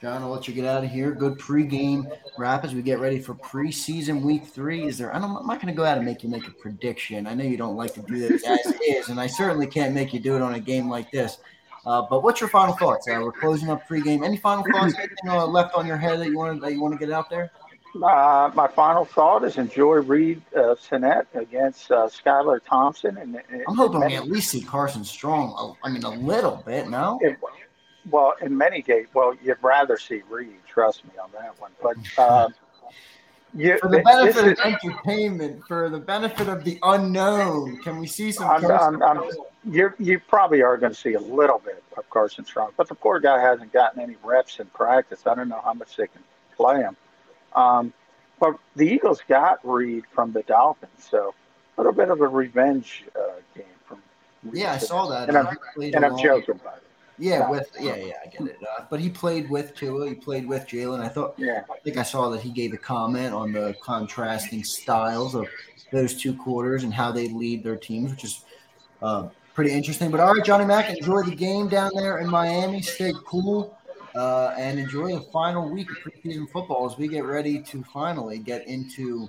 John, 0.00 0.22
I'll 0.22 0.30
let 0.30 0.48
you 0.48 0.54
get 0.54 0.64
out 0.64 0.82
of 0.82 0.90
here. 0.90 1.10
Good 1.10 1.38
pregame 1.38 2.10
wrap 2.38 2.64
as 2.64 2.74
we 2.74 2.80
get 2.80 3.00
ready 3.00 3.18
for 3.18 3.34
preseason 3.34 4.22
week 4.22 4.46
three. 4.46 4.84
Is 4.84 4.96
there? 4.96 5.14
I 5.14 5.18
don't, 5.18 5.36
I'm 5.36 5.46
not 5.46 5.60
going 5.60 5.72
to 5.72 5.76
go 5.76 5.84
out 5.84 5.98
and 5.98 6.06
make 6.06 6.22
you 6.22 6.30
make 6.30 6.48
a 6.48 6.50
prediction. 6.52 7.26
I 7.26 7.34
know 7.34 7.44
you 7.44 7.58
don't 7.58 7.76
like 7.76 7.92
to 7.94 8.02
do 8.02 8.18
this 8.18 8.42
as 8.44 8.60
is, 8.88 9.10
and 9.10 9.20
I 9.20 9.26
certainly 9.26 9.66
can't 9.66 9.94
make 9.94 10.14
you 10.14 10.20
do 10.20 10.36
it 10.36 10.42
on 10.42 10.54
a 10.54 10.60
game 10.60 10.88
like 10.88 11.10
this. 11.10 11.38
Uh, 11.84 12.02
but 12.08 12.22
what's 12.22 12.40
your 12.40 12.48
final 12.48 12.74
thoughts? 12.76 13.08
Uh, 13.08 13.20
we're 13.22 13.32
closing 13.32 13.68
up 13.68 13.86
pregame. 13.86 14.24
Any 14.24 14.38
final 14.38 14.64
thoughts? 14.72 14.94
Anything 14.96 15.28
uh, 15.28 15.46
left 15.46 15.74
on 15.74 15.86
your 15.86 15.98
head 15.98 16.18
that 16.20 16.28
you 16.28 16.38
want 16.38 16.62
that 16.62 16.72
you 16.72 16.80
want 16.80 16.94
to 16.94 16.98
get 16.98 17.12
out 17.12 17.28
there? 17.28 17.50
Uh, 17.94 18.50
my 18.54 18.68
final 18.68 19.04
thought 19.04 19.44
is 19.44 19.58
enjoy 19.58 19.96
Reid 19.96 20.40
uh, 20.56 20.76
Sinnett 20.76 21.26
against 21.34 21.90
uh, 21.90 22.08
Skylar 22.08 22.60
Thompson. 22.64 23.18
And, 23.18 23.38
and 23.50 23.64
I'm 23.68 23.76
hoping 23.76 24.00
we 24.06 24.14
at 24.14 24.28
least 24.28 24.50
see 24.50 24.62
Carson 24.62 25.04
Strong. 25.04 25.76
I 25.82 25.90
mean, 25.90 26.04
a 26.04 26.10
little 26.10 26.62
bit. 26.64 26.88
No. 26.88 27.18
It, 27.20 27.36
well, 28.08 28.34
in 28.40 28.56
many 28.56 28.82
games, 28.82 29.08
well, 29.14 29.34
you'd 29.42 29.58
rather 29.62 29.98
see 29.98 30.22
Reid. 30.28 30.56
Trust 30.66 31.04
me 31.04 31.10
on 31.22 31.30
that 31.32 31.60
one. 31.60 31.72
But 31.82 31.96
uh, 32.16 32.48
you, 33.54 33.78
for 33.78 33.88
the 33.88 34.00
benefit 34.00 34.58
of 34.58 34.64
entertainment, 34.64 35.62
for 35.66 35.88
the 35.88 35.98
benefit 35.98 36.48
of 36.48 36.64
the 36.64 36.78
unknown, 36.82 37.78
can 37.82 37.98
we 37.98 38.06
see 38.06 38.32
some? 38.32 38.48
I'm, 38.48 38.64
I'm, 38.64 39.02
I'm, 39.02 39.30
you 39.64 39.92
you 39.98 40.20
probably 40.20 40.62
are 40.62 40.76
going 40.76 40.92
to 40.92 40.98
see 40.98 41.14
a 41.14 41.20
little 41.20 41.58
bit 41.58 41.82
of 41.96 42.08
Carson 42.10 42.44
Strong, 42.44 42.72
but 42.76 42.88
the 42.88 42.94
poor 42.94 43.20
guy 43.20 43.40
hasn't 43.40 43.72
gotten 43.72 44.00
any 44.00 44.16
reps 44.22 44.60
in 44.60 44.66
practice. 44.66 45.26
I 45.26 45.34
don't 45.34 45.48
know 45.48 45.60
how 45.64 45.74
much 45.74 45.96
they 45.96 46.06
can 46.06 46.22
play 46.56 46.80
him. 46.80 46.96
Um, 47.54 47.92
but 48.38 48.56
the 48.76 48.88
Eagles 48.88 49.20
got 49.28 49.58
Reid 49.64 50.04
from 50.14 50.32
the 50.32 50.42
Dolphins, 50.42 51.08
so 51.10 51.34
a 51.76 51.80
little 51.80 51.92
bit 51.92 52.10
of 52.10 52.20
a 52.20 52.28
revenge 52.28 53.04
uh, 53.16 53.40
game 53.54 53.64
from. 53.84 54.00
Reid 54.44 54.62
yeah, 54.62 54.72
I 54.74 54.78
saw 54.78 55.06
that. 55.08 55.28
And, 55.28 55.36
I'm, 55.36 55.58
and 55.76 56.04
I'm 56.04 56.16
joking 56.16 56.54
about 56.54 56.78
it. 56.78 56.84
Yeah, 57.20 57.48
with 57.50 57.70
yeah, 57.78 57.96
yeah, 57.96 58.12
I 58.24 58.28
get 58.28 58.40
it. 58.42 58.58
Uh, 58.62 58.84
but 58.88 58.98
he 58.98 59.10
played 59.10 59.50
with 59.50 59.74
Tua. 59.74 60.08
He 60.08 60.14
played 60.14 60.48
with 60.48 60.66
Jalen. 60.66 61.00
I 61.00 61.08
thought. 61.08 61.34
Yeah. 61.36 61.64
I 61.70 61.78
think 61.80 61.98
I 61.98 62.02
saw 62.02 62.30
that 62.30 62.40
he 62.40 62.50
gave 62.50 62.72
a 62.72 62.78
comment 62.78 63.34
on 63.34 63.52
the 63.52 63.76
contrasting 63.82 64.64
styles 64.64 65.34
of 65.34 65.46
those 65.92 66.20
two 66.20 66.34
quarters 66.34 66.82
and 66.82 66.94
how 66.94 67.12
they 67.12 67.28
lead 67.28 67.62
their 67.62 67.76
teams, 67.76 68.10
which 68.10 68.24
is 68.24 68.44
uh, 69.02 69.28
pretty 69.54 69.72
interesting. 69.72 70.10
But 70.10 70.20
all 70.20 70.34
right, 70.34 70.44
Johnny 70.44 70.64
Mack, 70.64 70.88
enjoy 70.88 71.22
the 71.22 71.34
game 71.34 71.68
down 71.68 71.90
there 71.94 72.18
in 72.18 72.30
Miami. 72.30 72.80
Stay 72.80 73.12
cool. 73.26 73.76
Uh, 74.14 74.52
and 74.58 74.80
enjoy 74.80 75.14
the 75.14 75.20
final 75.32 75.70
week 75.70 75.88
of 75.88 75.96
preseason 75.98 76.50
football 76.50 76.90
as 76.90 76.98
we 76.98 77.06
get 77.06 77.24
ready 77.24 77.62
to 77.62 77.84
finally 77.92 78.38
get 78.38 78.66
into 78.66 79.28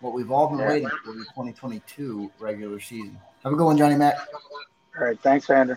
what 0.00 0.12
we've 0.12 0.30
all 0.30 0.48
been 0.48 0.60
yeah. 0.60 0.68
waiting 0.68 0.90
for 1.04 1.12
the 1.12 1.24
2022 1.24 2.30
regular 2.38 2.78
season. 2.78 3.18
Have 3.42 3.52
a 3.52 3.56
good 3.56 3.64
one, 3.64 3.76
Johnny 3.76 3.96
Mack. 3.96 4.18
All 4.96 5.04
right. 5.04 5.18
Thanks, 5.18 5.50
Andrew. 5.50 5.76